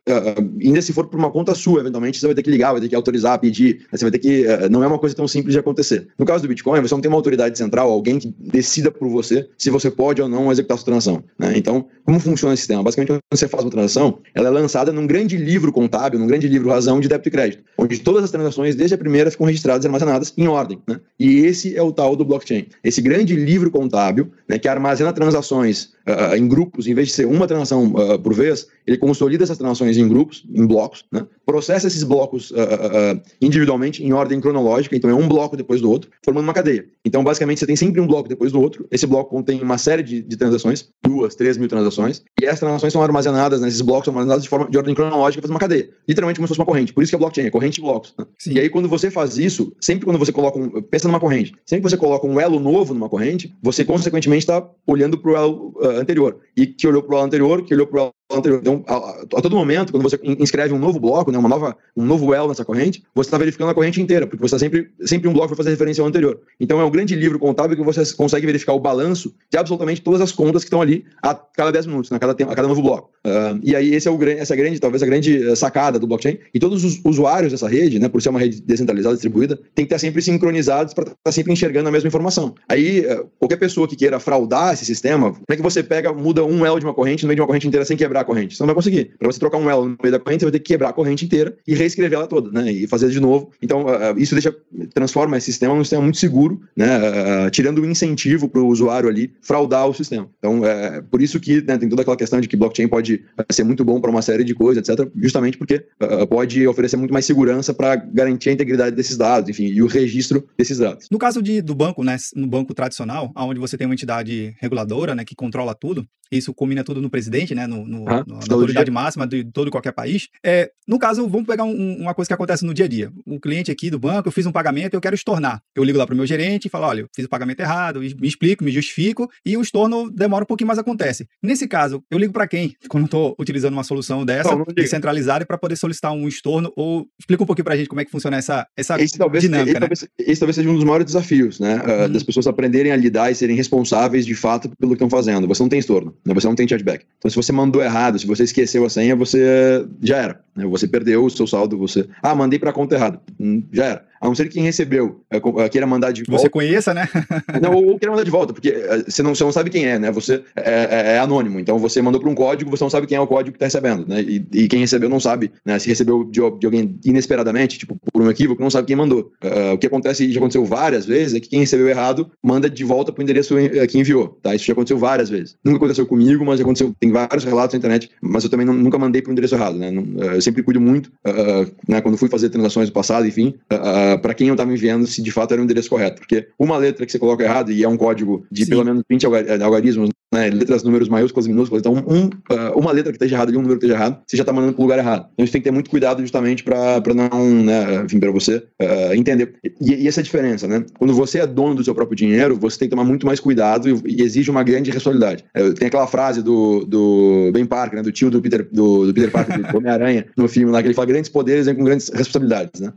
ainda 0.60 0.82
se 0.82 0.92
for 0.92 1.06
por 1.06 1.18
uma 1.18 1.30
conta 1.30 1.54
sua, 1.54 1.80
eventualmente 1.80 2.18
você 2.18 2.26
vai 2.26 2.34
ter 2.34 2.42
que 2.42 2.50
ligar, 2.50 2.72
vai 2.72 2.80
ter 2.80 2.88
que 2.88 2.94
autorizar, 2.94 3.38
pedir, 3.38 3.80
né? 3.92 3.98
você 3.98 4.04
vai 4.04 4.10
ter 4.10 4.18
que. 4.18 4.46
Uh, 4.46 4.68
não 4.70 4.82
é 4.82 4.86
uma 4.86 4.98
coisa 4.98 5.14
tão 5.14 5.28
simples 5.28 5.52
de 5.52 5.58
acontecer. 5.58 6.08
No 6.18 6.26
caso 6.26 6.42
do 6.42 6.48
Bitcoin, 6.48 6.80
você 6.80 6.94
não 6.94 7.00
tem 7.00 7.10
uma 7.10 7.18
autoridade 7.18 7.56
central, 7.56 7.90
alguém 7.90 8.18
que 8.18 8.34
decida 8.38 8.90
por 8.90 9.08
você 9.08 9.48
se 9.56 9.70
você 9.70 9.90
pode 9.90 10.20
ou 10.20 10.28
não 10.28 10.50
executar 10.50 10.76
sua 10.78 10.86
transação. 10.86 11.24
Né? 11.38 11.52
Então, 11.56 11.86
como 12.04 12.20
funciona 12.20 12.52
esse 12.52 12.60
sistema? 12.62 12.82
Basicamente, 12.82 13.08
quando 13.08 13.20
você 13.32 13.48
faz 13.48 13.64
uma 13.64 13.70
transação, 13.70 14.18
ela 14.34 14.48
é 14.48 14.50
lançada 14.50 14.92
num 14.92 15.06
grande 15.06 15.36
livro 15.36 15.72
contábil, 15.72 16.18
num 16.18 16.26
grande 16.26 16.46
livro 16.46 16.68
razão 16.68 17.00
de 17.00 17.08
débito 17.08 17.28
e 17.28 17.32
crédito, 17.32 17.64
onde 17.78 17.98
todas 17.98 18.24
as 18.24 18.30
transações, 18.30 18.74
desde 18.74 18.94
a 18.94 18.98
primeira, 18.98 19.30
ficam 19.30 19.46
registradas 19.46 19.84
e 19.84 19.88
armazenadas 19.88 20.32
em 20.36 20.46
ordem. 20.46 20.78
Né? 20.86 21.00
E 21.18 21.38
esse 21.38 21.74
é 21.76 21.82
o 21.82 21.92
tal 21.92 22.14
do 22.14 22.24
blockchain. 22.24 22.66
Esse 22.82 23.00
grande 23.00 23.34
livro 23.34 23.70
contábil, 23.70 24.30
né, 24.46 24.58
que 24.58 24.68
armazena 24.68 25.12
transações 25.12 25.93
uh, 26.06 26.36
em 26.36 26.46
grupos, 26.46 26.86
em 26.86 26.94
vez 26.94 27.08
de 27.08 27.14
ser 27.14 27.26
uma 27.26 27.46
transação 27.46 27.86
uh, 27.86 28.18
por 28.18 28.34
vez, 28.34 28.66
ele 28.86 28.96
consolida 28.96 29.44
essas 29.44 29.58
transações 29.58 29.96
em 29.96 30.06
grupos, 30.08 30.44
em 30.52 30.66
blocos, 30.66 31.04
né? 31.10 31.26
processa 31.46 31.86
esses 31.86 32.02
blocos 32.02 32.50
uh, 32.50 33.20
individualmente 33.40 34.04
em 34.04 34.12
ordem 34.12 34.40
cronológica, 34.40 34.96
então 34.96 35.10
é 35.10 35.14
um 35.14 35.28
bloco 35.28 35.56
depois 35.56 35.80
do 35.80 35.90
outro, 35.90 36.10
formando 36.24 36.44
uma 36.44 36.54
cadeia. 36.54 36.86
Então, 37.04 37.22
basicamente, 37.22 37.60
você 37.60 37.66
tem 37.66 37.76
sempre 37.76 38.00
um 38.00 38.06
bloco 38.06 38.28
depois 38.28 38.52
do 38.52 38.60
outro. 38.60 38.86
Esse 38.90 39.06
bloco 39.06 39.30
contém 39.30 39.60
uma 39.60 39.78
série 39.78 40.02
de, 40.02 40.22
de 40.22 40.36
transações, 40.36 40.88
duas, 41.02 41.34
três 41.34 41.56
mil 41.56 41.68
transações, 41.68 42.22
e 42.40 42.44
essas 42.44 42.60
transações 42.60 42.92
são 42.92 43.02
armazenadas 43.02 43.60
nesses 43.60 43.80
blocos, 43.80 44.06
são 44.06 44.14
armazenadas 44.14 44.42
de 44.42 44.48
forma 44.48 44.68
de 44.68 44.76
ordem 44.76 44.94
cronológica, 44.94 45.42
fazendo 45.42 45.54
uma 45.54 45.60
cadeia. 45.60 45.88
Literalmente 46.08 46.38
como 46.38 46.46
se 46.46 46.50
fosse 46.50 46.60
uma 46.60 46.66
corrente. 46.66 46.92
Por 46.92 47.02
isso 47.02 47.10
que 47.10 47.16
é 47.16 47.18
blockchain, 47.18 47.46
é 47.46 47.50
corrente 47.50 47.76
de 47.76 47.82
blocos. 47.82 48.14
Né? 48.18 48.26
E 48.46 48.60
aí, 48.60 48.68
quando 48.68 48.88
você 48.88 49.10
faz 49.10 49.38
isso, 49.38 49.72
sempre 49.80 50.04
quando 50.04 50.18
você 50.18 50.32
coloca 50.32 50.58
um. 50.58 50.82
Pensa 50.82 51.08
numa 51.08 51.20
corrente. 51.20 51.54
Sempre 51.64 51.84
que 51.84 51.90
você 51.90 51.96
coloca 51.96 52.26
um 52.26 52.40
elo 52.40 52.60
novo 52.60 52.94
numa 52.94 53.08
corrente, 53.08 53.54
você 53.62 53.84
consequentemente 53.84 54.42
está 54.42 54.66
olhando 54.86 55.18
para 55.18 55.30
o 55.30 55.36
elo 55.36 55.74
uh, 55.76 55.93
anterior. 55.94 56.40
E 56.56 56.66
que 56.66 56.86
olhou 56.86 57.02
para 57.02 57.16
o 57.16 57.20
anterior, 57.20 57.64
que 57.64 57.74
olhou 57.74 57.86
para 57.86 58.04
o 58.04 58.12
anterior. 58.30 58.62
A, 58.86 58.96
a, 59.20 59.42
todo 59.42 59.56
momento, 59.56 59.92
quando 59.92 60.02
você 60.02 60.18
inscreve 60.22 60.72
um 60.72 60.78
novo 60.78 60.98
bloco, 60.98 61.30
né, 61.30 61.38
uma 61.38 61.48
nova, 61.48 61.76
um 61.96 62.04
novo 62.04 62.32
elo 62.32 62.48
nessa 62.48 62.64
corrente, 62.64 63.02
você 63.14 63.28
está 63.28 63.38
verificando 63.38 63.70
a 63.70 63.74
corrente 63.74 64.00
inteira, 64.00 64.26
porque 64.26 64.40
você 64.40 64.54
está 64.54 64.58
sempre, 64.58 64.90
sempre 65.04 65.28
um 65.28 65.32
bloco 65.32 65.48
para 65.48 65.56
fazer 65.56 65.70
referência 65.70 66.02
ao 66.02 66.08
anterior. 66.08 66.40
Então, 66.58 66.80
é 66.80 66.84
um 66.84 66.90
grande 66.90 67.14
livro 67.14 67.38
contábil 67.38 67.76
que 67.76 67.82
você 67.82 68.02
consegue 68.14 68.46
verificar 68.46 68.72
o 68.72 68.80
balanço 68.80 69.34
de 69.50 69.58
absolutamente 69.58 70.00
todas 70.00 70.20
as 70.20 70.32
contas 70.32 70.62
que 70.62 70.68
estão 70.68 70.80
ali 70.80 71.04
a 71.22 71.34
cada 71.34 71.70
10 71.70 71.86
minutos, 71.86 72.10
né, 72.10 72.16
a, 72.16 72.20
cada, 72.20 72.32
a 72.32 72.54
cada 72.54 72.68
novo 72.68 72.82
bloco. 72.82 73.10
Uh, 73.26 73.58
e 73.62 73.74
aí, 73.74 73.94
esse 73.94 74.08
é 74.08 74.10
o, 74.10 74.22
essa 74.24 74.54
é 74.54 74.56
grande, 74.56 74.78
talvez 74.78 75.02
a 75.02 75.06
grande 75.06 75.48
eh, 75.48 75.54
sacada 75.54 75.98
do 75.98 76.06
blockchain. 76.06 76.38
E 76.52 76.58
todos 76.58 76.84
os 76.84 77.00
usuários 77.04 77.52
dessa 77.52 77.68
rede, 77.68 77.98
né, 77.98 78.08
por 78.08 78.20
ser 78.20 78.28
uma 78.28 78.38
rede 78.38 78.60
descentralizada, 78.60 79.14
distribuída, 79.14 79.56
tem 79.74 79.84
que 79.84 79.94
estar 79.94 79.98
sempre 79.98 80.20
sincronizados 80.20 80.92
para 80.94 81.04
estar 81.04 81.32
sempre 81.32 81.52
enxergando 81.52 81.88
a 81.88 81.92
mesma 81.92 82.08
informação. 82.08 82.54
Aí, 82.68 83.00
eh, 83.00 83.24
qualquer 83.38 83.56
pessoa 83.56 83.88
que 83.88 83.96
queira 83.96 84.20
fraudar 84.20 84.74
esse 84.74 84.84
sistema, 84.84 85.32
como 85.32 85.44
é 85.48 85.56
que 85.56 85.62
você 85.62 85.82
pega, 85.82 86.12
muda 86.12 86.44
um 86.44 86.64
elo 86.64 86.78
de 86.78 86.84
uma 86.84 86.94
corrente 86.94 87.24
no 87.24 87.28
meio 87.28 87.36
de 87.36 87.40
uma 87.40 87.46
corrente 87.46 87.66
inteira 87.66 87.84
sem 87.84 87.96
quebrar 87.96 88.13
a 88.20 88.24
corrente? 88.24 88.56
Você 88.56 88.62
não 88.62 88.66
vai 88.66 88.74
conseguir. 88.74 89.12
Para 89.18 89.30
você 89.30 89.38
trocar 89.38 89.58
um 89.58 89.68
elo 89.68 89.88
no 89.88 89.96
meio 90.02 90.12
da 90.12 90.18
corrente, 90.18 90.40
você 90.40 90.46
vai 90.46 90.52
ter 90.52 90.60
que 90.60 90.72
quebrar 90.72 90.90
a 90.90 90.92
corrente 90.92 91.24
inteira 91.24 91.56
e 91.66 91.74
reescrever 91.74 92.18
ela 92.18 92.26
toda, 92.26 92.50
né? 92.50 92.70
E 92.70 92.86
fazer 92.86 93.10
de 93.10 93.20
novo. 93.20 93.50
Então, 93.62 93.84
uh, 93.84 94.18
isso 94.18 94.34
deixa, 94.34 94.54
transforma 94.92 95.36
esse 95.36 95.46
sistema 95.46 95.74
num 95.74 95.84
sistema 95.84 96.02
muito 96.02 96.18
seguro, 96.18 96.60
né? 96.76 96.98
Uh, 96.98 97.50
tirando 97.50 97.78
o 97.78 97.86
incentivo 97.86 98.48
para 98.48 98.60
o 98.60 98.66
usuário 98.66 99.08
ali 99.08 99.32
fraudar 99.42 99.86
o 99.86 99.94
sistema. 99.94 100.28
Então, 100.38 100.64
é 100.64 101.02
por 101.02 101.22
isso 101.22 101.38
que 101.40 101.62
né, 101.62 101.78
tem 101.78 101.88
toda 101.88 102.02
aquela 102.02 102.16
questão 102.16 102.40
de 102.40 102.48
que 102.48 102.56
blockchain 102.56 102.88
pode 102.88 103.24
ser 103.50 103.64
muito 103.64 103.84
bom 103.84 104.00
para 104.00 104.10
uma 104.10 104.22
série 104.22 104.44
de 104.44 104.54
coisas, 104.54 104.86
etc. 104.86 105.08
Justamente 105.16 105.58
porque 105.58 105.84
uh, 106.02 106.26
pode 106.26 106.66
oferecer 106.66 106.96
muito 106.96 107.12
mais 107.12 107.24
segurança 107.24 107.72
para 107.72 107.96
garantir 107.96 108.50
a 108.50 108.52
integridade 108.52 108.96
desses 108.96 109.16
dados, 109.16 109.48
enfim, 109.48 109.66
e 109.66 109.82
o 109.82 109.86
registro 109.86 110.46
desses 110.56 110.78
dados. 110.78 111.08
No 111.10 111.18
caso 111.18 111.42
de, 111.42 111.60
do 111.60 111.74
banco, 111.74 112.02
né? 112.02 112.16
No 112.34 112.46
banco 112.46 112.74
tradicional, 112.74 113.32
onde 113.36 113.60
você 113.60 113.76
tem 113.76 113.86
uma 113.86 113.94
entidade 113.94 114.54
reguladora, 114.60 115.14
né? 115.14 115.24
Que 115.24 115.34
controla 115.34 115.74
tudo, 115.74 116.06
isso 116.30 116.52
combina 116.54 116.82
tudo 116.82 117.00
no 117.00 117.10
presidente, 117.10 117.54
né? 117.54 117.66
No, 117.66 117.86
no, 117.86 118.03
ah, 118.06 118.24
na 118.26 118.54
autoridade 118.54 118.90
máxima 118.90 119.26
de 119.26 119.44
todo 119.44 119.68
e 119.68 119.70
qualquer 119.70 119.92
país. 119.92 120.28
É, 120.44 120.70
no 120.86 120.98
caso, 120.98 121.26
vamos 121.28 121.46
pegar 121.46 121.64
um, 121.64 121.96
uma 121.96 122.14
coisa 122.14 122.28
que 122.28 122.34
acontece 122.34 122.64
no 122.64 122.74
dia 122.74 122.84
a 122.84 122.88
dia. 122.88 123.10
Um 123.26 123.38
cliente 123.38 123.70
aqui 123.70 123.90
do 123.90 123.98
banco, 123.98 124.28
eu 124.28 124.32
fiz 124.32 124.46
um 124.46 124.52
pagamento, 124.52 124.94
eu 124.94 125.00
quero 125.00 125.14
estornar. 125.14 125.60
Eu 125.74 125.82
ligo 125.84 125.98
lá 125.98 126.06
para 126.06 126.14
o 126.14 126.16
meu 126.16 126.26
gerente 126.26 126.66
e 126.66 126.68
falo: 126.68 126.86
olha, 126.86 127.00
eu 127.02 127.08
fiz 127.14 127.24
o 127.24 127.28
pagamento 127.28 127.60
errado, 127.60 128.00
me 128.00 128.28
explico, 128.28 128.64
me 128.64 128.70
justifico, 128.70 129.28
e 129.44 129.56
o 129.56 129.62
estorno 129.62 130.10
demora 130.10 130.44
um 130.44 130.46
pouquinho, 130.46 130.68
mas 130.68 130.78
acontece. 130.78 131.26
Nesse 131.42 131.66
caso, 131.66 132.02
eu 132.10 132.18
ligo 132.18 132.32
para 132.32 132.46
quem? 132.46 132.74
Quando 132.88 133.04
estou 133.06 133.34
utilizando 133.38 133.72
uma 133.72 133.84
solução 133.84 134.24
dessa, 134.24 134.54
não, 134.54 134.64
descentralizada, 134.74 135.46
para 135.46 135.58
poder 135.58 135.76
solicitar 135.76 136.12
um 136.12 136.28
estorno, 136.28 136.72
ou 136.76 137.06
explica 137.18 137.42
um 137.42 137.46
pouquinho 137.46 137.64
para 137.64 137.74
a 137.74 137.76
gente 137.76 137.88
como 137.88 138.00
é 138.00 138.04
que 138.04 138.10
funciona 138.10 138.36
essa, 138.36 138.66
essa 138.76 139.00
esse, 139.00 139.18
talvez, 139.18 139.42
dinâmica. 139.42 139.70
Esse, 139.70 139.74
né? 139.74 139.80
talvez, 139.80 140.08
esse 140.18 140.40
talvez 140.40 140.56
seja 140.56 140.68
um 140.68 140.74
dos 140.74 140.84
maiores 140.84 141.06
desafios, 141.06 141.60
né? 141.60 141.76
Uh, 141.76 142.08
das 142.08 142.22
pessoas 142.22 142.46
aprenderem 142.46 142.92
a 142.92 142.96
lidar 142.96 143.30
e 143.30 143.34
serem 143.34 143.56
responsáveis 143.56 144.26
de 144.26 144.34
fato 144.34 144.70
pelo 144.78 144.92
que 144.92 144.96
estão 144.96 145.10
fazendo. 145.10 145.46
Você 145.48 145.62
não 145.62 145.68
tem 145.68 145.78
estorno, 145.78 146.14
né? 146.26 146.34
você 146.34 146.46
não 146.46 146.54
tem 146.54 146.68
chargeback. 146.68 147.04
Então, 147.18 147.30
se 147.30 147.36
você 147.36 147.52
mandou 147.52 147.82
errado, 147.82 147.93
se 148.18 148.26
você 148.26 148.44
esqueceu 148.44 148.84
a 148.84 148.90
senha, 148.90 149.16
você 149.16 149.86
já 150.02 150.16
era. 150.16 150.40
Né? 150.54 150.66
Você 150.66 150.86
perdeu 150.86 151.24
o 151.24 151.30
seu 151.30 151.46
saldo, 151.46 151.78
você. 151.78 152.08
Ah, 152.22 152.34
mandei 152.34 152.58
para 152.58 152.70
a 152.70 152.72
conta 152.72 152.94
errada. 152.94 153.20
Hum, 153.38 153.62
já 153.72 153.84
era 153.84 154.13
a 154.24 154.26
não 154.26 154.34
ser 154.34 154.48
que 154.48 154.54
quem 154.54 154.62
recebeu 154.62 155.20
é, 155.30 155.36
é, 155.36 155.68
queira 155.68 155.86
mandar 155.86 156.10
de 156.10 156.22
volta. 156.24 156.42
Você 156.42 156.48
conheça, 156.48 156.94
né? 156.94 157.06
não, 157.60 157.74
ou 157.74 157.98
queira 157.98 158.10
mandar 158.10 158.24
de 158.24 158.30
volta, 158.30 158.54
porque 158.54 158.70
é, 158.70 159.04
você 159.06 159.22
não, 159.22 159.34
você 159.34 159.44
não 159.44 159.52
sabe 159.52 159.68
quem 159.68 159.84
é, 159.84 159.98
né? 159.98 160.10
Você 160.12 160.42
é, 160.56 160.62
é, 160.64 161.12
é 161.16 161.18
anônimo, 161.18 161.60
então 161.60 161.78
você 161.78 162.00
mandou 162.00 162.18
para 162.18 162.30
um 162.30 162.34
código, 162.34 162.70
você 162.70 162.82
não 162.82 162.88
sabe 162.88 163.06
quem 163.06 163.18
é 163.18 163.20
o 163.20 163.26
código 163.26 163.52
que 163.52 163.56
está 163.56 163.66
recebendo, 163.66 164.08
né? 164.08 164.22
E, 164.22 164.42
e, 164.50 164.66
quem 164.66 164.80
recebeu 164.80 165.10
não 165.10 165.20
sabe, 165.20 165.52
né? 165.62 165.78
Se 165.78 165.88
recebeu 165.88 166.24
de, 166.24 166.40
de, 166.58 166.66
alguém 166.66 166.98
inesperadamente, 167.04 167.78
tipo, 167.78 167.98
por 168.10 168.22
um 168.22 168.30
equívoco, 168.30 168.62
não 168.62 168.70
sabe 168.70 168.86
quem 168.86 168.96
mandou. 168.96 169.30
Uh, 169.44 169.74
o 169.74 169.78
que 169.78 169.86
acontece, 169.86 170.24
e 170.24 170.32
já 170.32 170.38
aconteceu 170.38 170.64
várias 170.64 171.04
vezes, 171.04 171.34
é 171.34 171.40
que 171.40 171.50
quem 171.50 171.60
recebeu 171.60 171.86
errado 171.86 172.30
manda 172.42 172.70
de 172.70 172.82
volta 172.82 173.12
para 173.12 173.20
o 173.20 173.22
endereço 173.22 173.54
que 173.90 173.98
enviou, 173.98 174.38
tá? 174.42 174.54
Isso 174.54 174.64
já 174.64 174.72
aconteceu 174.72 174.96
várias 174.96 175.28
vezes. 175.28 175.54
Nunca 175.62 175.76
aconteceu 175.76 176.06
comigo, 176.06 176.46
mas 176.46 176.58
já 176.58 176.64
aconteceu, 176.64 176.94
tem 176.98 177.12
vários 177.12 177.44
relatos 177.44 177.74
na 177.74 177.78
internet, 177.78 178.10
mas 178.22 178.42
eu 178.42 178.48
também 178.48 178.64
não, 178.64 178.72
nunca 178.72 178.98
mandei 178.98 179.20
para 179.20 179.28
o 179.28 179.32
endereço 179.32 179.54
errado, 179.54 179.76
né? 179.76 179.92
eu 180.34 180.40
sempre 180.40 180.62
cuido 180.62 180.80
muito, 180.80 181.12
uh, 181.26 181.70
né? 181.86 182.00
Quando 182.00 182.16
fui 182.16 182.30
fazer 182.30 182.48
transações 182.48 182.88
no 182.88 182.94
passado, 182.94 183.26
enfim, 183.26 183.54
uh, 183.70 184.13
para 184.18 184.34
quem 184.34 184.48
eu 184.48 184.54
estava 184.54 184.72
enviando 184.72 185.06
se 185.06 185.22
de 185.22 185.30
fato 185.30 185.52
era 185.52 185.60
o 185.60 185.64
endereço 185.64 185.90
correto. 185.90 186.20
Porque 186.20 186.48
uma 186.58 186.76
letra 186.76 187.04
que 187.04 187.12
você 187.12 187.18
coloca 187.18 187.44
errado, 187.44 187.70
e 187.70 187.82
é 187.82 187.88
um 187.88 187.96
código 187.96 188.46
de 188.50 188.64
Sim. 188.64 188.70
pelo 188.70 188.84
menos 188.84 189.02
20 189.08 189.24
eh, 189.24 189.62
algarismos, 189.62 190.10
né, 190.34 190.50
letras, 190.50 190.82
números 190.82 191.08
maiúsculos 191.08 191.46
e 191.46 191.48
minúsculas, 191.48 191.80
então 191.80 191.94
um, 191.94 192.26
uh, 192.26 192.76
uma 192.78 192.90
letra 192.90 193.12
que 193.12 193.16
esteja 193.16 193.36
errada 193.36 193.52
e 193.52 193.56
um 193.56 193.62
número 193.62 193.78
que 193.78 193.86
esteja 193.86 193.98
errado, 194.00 194.20
você 194.26 194.36
já 194.36 194.42
está 194.42 194.52
mandando 194.52 194.74
para 194.74 194.80
o 194.80 194.84
lugar 194.84 194.98
errado. 194.98 195.28
Então 195.32 195.46
você 195.46 195.52
tem 195.52 195.60
que 195.60 195.64
ter 195.64 195.70
muito 195.70 195.88
cuidado 195.88 196.20
justamente 196.20 196.64
para 196.64 197.00
não, 197.14 197.62
né, 197.62 198.02
enfim, 198.04 198.18
para 198.18 198.30
você 198.30 198.56
uh, 198.56 199.14
entender. 199.14 199.54
E, 199.80 199.94
e, 199.94 200.08
essa 200.08 200.20
é 200.20 200.22
a 200.22 200.24
diferença, 200.24 200.66
né? 200.66 200.84
Quando 200.98 201.14
você 201.14 201.38
é 201.38 201.46
dono 201.46 201.76
do 201.76 201.84
seu 201.84 201.94
próprio 201.94 202.16
dinheiro, 202.16 202.56
você 202.56 202.78
tem 202.78 202.88
que 202.88 202.90
tomar 202.90 203.04
muito 203.04 203.24
mais 203.24 203.38
cuidado 203.38 203.88
e, 203.88 204.16
e 204.16 204.22
exige 204.22 204.50
uma 204.50 204.62
grande 204.62 204.90
responsabilidade. 204.90 205.44
Uh, 205.56 205.72
tem 205.74 205.86
aquela 205.86 206.06
frase 206.06 206.42
do, 206.42 206.84
do 206.84 207.50
Ben 207.52 207.64
Parker, 207.64 207.96
né, 207.96 208.02
do 208.02 208.10
tio 208.10 208.30
do 208.30 208.42
Peter, 208.42 208.66
do, 208.72 209.06
do 209.06 209.14
Peter 209.14 209.30
Parker, 209.30 209.70
do 209.70 209.78
Homem-Aranha, 209.78 210.26
no 210.36 210.48
filme 210.48 210.72
lá, 210.72 210.82
que 210.82 210.88
ele 210.88 210.94
fala 210.94 211.06
grandes 211.06 211.30
poderes 211.30 211.66
vêm 211.66 211.74
com 211.74 211.84
grandes 211.84 212.08
responsabilidades, 212.08 212.80
né? 212.80 212.92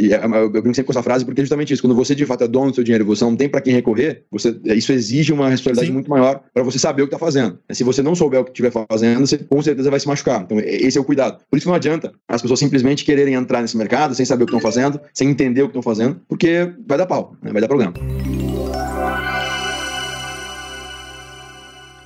e 0.00 0.12
eu, 0.12 0.20
eu 0.20 0.50
brinco 0.50 0.74
sempre 0.74 0.84
com 0.84 0.92
essa 0.92 1.02
frase 1.02 1.24
porque 1.24 1.40
é 1.40 1.44
justamente 1.44 1.72
isso. 1.72 1.82
Quando 1.82 1.94
você 1.94 2.14
de 2.14 2.24
fato 2.24 2.44
é 2.44 2.48
dono 2.48 2.70
do 2.70 2.74
seu 2.74 2.84
dinheiro 2.84 3.04
e 3.04 3.06
você 3.06 3.24
não 3.24 3.36
tem 3.36 3.48
para 3.48 3.60
quem 3.60 3.74
recorrer, 3.74 4.22
você, 4.30 4.56
isso 4.64 4.92
exige 4.92 5.32
uma 5.32 5.48
responsabilidade 5.48 5.88
Sim. 5.88 5.92
muito 5.92 6.10
maior 6.10 6.42
para 6.52 6.62
você 6.62 6.77
você 6.78 6.82
saber 6.82 7.02
o 7.02 7.08
que 7.08 7.14
está 7.14 7.24
fazendo. 7.24 7.58
Se 7.70 7.84
você 7.84 8.02
não 8.02 8.14
souber 8.14 8.40
o 8.40 8.44
que 8.44 8.50
estiver 8.50 8.70
fazendo, 8.70 9.26
você 9.26 9.38
com 9.38 9.60
certeza 9.60 9.90
vai 9.90 10.00
se 10.00 10.06
machucar. 10.06 10.42
Então, 10.42 10.58
esse 10.60 10.96
é 10.96 11.00
o 11.00 11.04
cuidado. 11.04 11.40
Por 11.50 11.56
isso 11.56 11.68
não 11.68 11.74
adianta 11.74 12.12
as 12.26 12.40
pessoas 12.40 12.60
simplesmente 12.60 13.04
quererem 13.04 13.34
entrar 13.34 13.60
nesse 13.60 13.76
mercado 13.76 14.14
sem 14.14 14.24
saber 14.24 14.44
o 14.44 14.46
que 14.46 14.54
estão 14.54 14.72
fazendo, 14.72 15.00
sem 15.12 15.28
entender 15.28 15.62
o 15.62 15.66
que 15.66 15.78
estão 15.78 15.82
fazendo, 15.82 16.20
porque 16.28 16.72
vai 16.86 16.96
dar 16.96 17.06
pau, 17.06 17.36
né? 17.42 17.52
vai 17.52 17.60
dar 17.60 17.68
problema. 17.68 17.92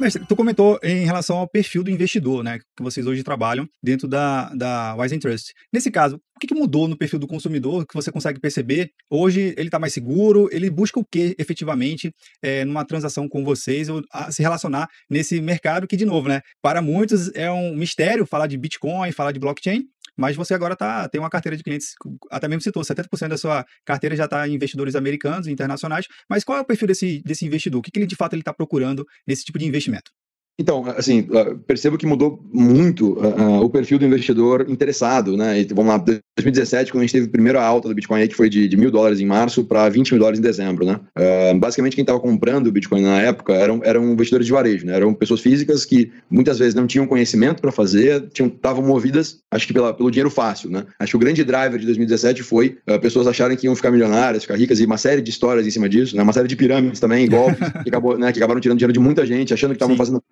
Mestre, 0.02 0.24
tu 0.26 0.34
comentou 0.34 0.80
em 0.82 1.04
relação 1.04 1.36
ao 1.36 1.46
perfil 1.46 1.84
do 1.84 1.90
investidor, 1.90 2.42
né, 2.42 2.58
que 2.58 2.82
vocês 2.82 3.06
hoje 3.06 3.22
trabalham 3.22 3.68
dentro 3.80 4.08
da, 4.08 4.52
da 4.52 4.96
Wise 4.96 5.16
Trust. 5.18 5.52
Nesse 5.72 5.92
caso, 5.92 6.20
que, 6.42 6.49
que 6.49 6.54
mudou 6.54 6.88
no 6.88 6.96
perfil 6.96 7.20
do 7.20 7.26
consumidor 7.26 7.87
que 7.87 7.94
você 7.94 8.11
consegue 8.11 8.40
perceber? 8.40 8.90
Hoje 9.08 9.54
ele 9.56 9.68
está 9.68 9.78
mais 9.78 9.92
seguro, 9.92 10.49
ele 10.50 10.68
busca 10.68 10.99
o 10.99 11.04
que 11.04 11.37
efetivamente 11.38 12.12
é, 12.42 12.64
numa 12.64 12.84
transação 12.84 13.28
com 13.28 13.44
vocês 13.44 13.88
ou 13.88 14.02
se 14.30 14.42
relacionar 14.42 14.88
nesse 15.08 15.40
mercado 15.40 15.87
que, 15.87 15.96
de 15.96 16.04
novo, 16.04 16.28
né, 16.28 16.40
para 16.61 16.82
muitos 16.82 17.32
é 17.34 17.50
um 17.50 17.75
mistério 17.76 18.26
falar 18.26 18.49
de 18.49 18.58
Bitcoin, 18.58 19.12
falar 19.12 19.30
de 19.30 19.38
blockchain, 19.38 19.84
mas 20.16 20.34
você 20.34 20.52
agora 20.52 20.75
tá, 20.75 21.08
tem 21.08 21.20
uma 21.20 21.30
carteira 21.30 21.56
de 21.56 21.62
clientes, 21.62 21.94
até 22.30 22.49
mesmo 22.49 22.62
citou, 22.62 22.82
70% 22.82 23.28
da 23.28 23.38
sua 23.38 23.64
carteira 23.84 24.16
já 24.16 24.25
está 24.25 24.46
em 24.46 24.54
investidores 24.54 24.96
americanos 24.96 25.46
e 25.46 25.52
internacionais, 25.52 26.06
mas 26.28 26.42
qual 26.42 26.58
é 26.58 26.61
o 26.61 26.64
perfil 26.64 26.88
desse, 26.88 27.22
desse 27.25 27.46
investidor? 27.46 27.78
O 27.78 27.82
que, 27.82 27.90
que 27.90 28.00
ele 28.00 28.06
de 28.06 28.16
fato 28.16 28.37
está 28.37 28.52
procurando 28.52 29.06
nesse 29.26 29.44
tipo 29.44 29.58
de 29.58 29.64
investimento? 29.64 30.11
Então, 30.59 30.85
assim, 30.97 31.26
ah, 31.35 31.56
percebo 31.66 31.97
que 31.97 32.06
mudou 32.06 32.38
muito 32.52 33.14
uh, 33.14 33.61
uh, 33.61 33.64
o 33.64 33.71
perfil 33.71 33.99
do 33.99 34.04
investidor 34.04 34.66
interessado, 34.68 35.37
né? 35.37 35.61
E, 35.61 35.64
vamos 35.73 35.92
lá, 35.92 35.99
2017, 35.99 36.92
quando 36.92 37.02
a 37.02 37.06
gente 37.06 37.12
teve 37.12 37.26
a 37.26 37.30
primeira 37.30 37.62
alta 37.62 37.88
do 37.88 37.94
Bitcoin, 37.94 38.21
aí, 38.21 38.28
que 38.28 38.35
foi 38.35 38.50
de, 38.50 38.68
de 38.68 38.76
mil 38.76 38.90
dólares 38.90 39.21
em 39.21 39.26
março 39.26 39.64
para 39.64 39.88
20 39.88 40.12
mil 40.12 40.18
dólares 40.18 40.38
em 40.38 40.42
dezembro, 40.42 40.85
né? 40.85 41.00
Uh, 41.18 41.59
basicamente, 41.59 41.94
quem 41.94 42.02
estava 42.02 42.21
comprando 42.21 42.66
o 42.66 42.73
Bitcoin 42.73 43.02
na 43.02 43.21
época 43.21 43.54
eram, 43.54 43.80
eram 43.82 44.04
investidores 44.12 44.47
de 44.47 44.52
varejo, 44.52 44.87
né? 44.87 44.94
Eram 44.94 45.14
pessoas 45.14 45.40
físicas 45.40 45.87
que 45.87 46.12
muitas 46.30 46.59
vezes 46.59 46.75
não 46.75 46.87
tinham 46.87 47.06
conhecimento 47.06 47.62
para 47.62 47.73
fazer, 47.73 48.28
estavam 48.32 48.85
movidas, 48.85 49.38
acho 49.50 49.66
que 49.66 49.73
pela, 49.73 49.94
pelo 49.94 50.11
dinheiro 50.11 50.30
fácil, 50.30 50.71
né? 50.71 50.85
Acho 50.99 51.12
que 51.12 51.16
o 51.16 51.21
grande 51.21 51.44
driver 51.44 51.78
de 51.78 51.87
2017 51.87 52.42
foi 52.42 52.76
pessoas 53.00 53.26
acharem 53.26 53.56
que 53.56 53.66
iam 53.66 53.75
ficar 53.75 53.90
milionárias, 53.90 54.42
ficar 54.42 54.56
ricas 54.56 54.80
e 54.80 54.85
uma 54.85 54.99
série 54.99 55.23
de 55.23 55.30
histórias 55.30 55.66
em 55.66 55.71
cima 55.71 55.88
disso, 55.88 56.16
né? 56.16 56.23
Uma 56.23 56.32
série 56.32 56.49
de 56.49 56.56
pirâmides 56.56 57.00
também, 57.00 57.28
golpes, 57.28 57.59
que, 57.82 57.88
acabou, 57.88 58.18
né? 58.18 58.30
que 58.32 58.38
acabaram 58.38 58.61
tirando 58.61 58.78
dinheiro 58.78 58.92
de 58.92 59.00
muita 59.00 59.25
gente, 59.25 59.54
achando 59.54 59.71
que 59.71 59.76
estavam 59.76 59.97
fazendo 59.97 60.23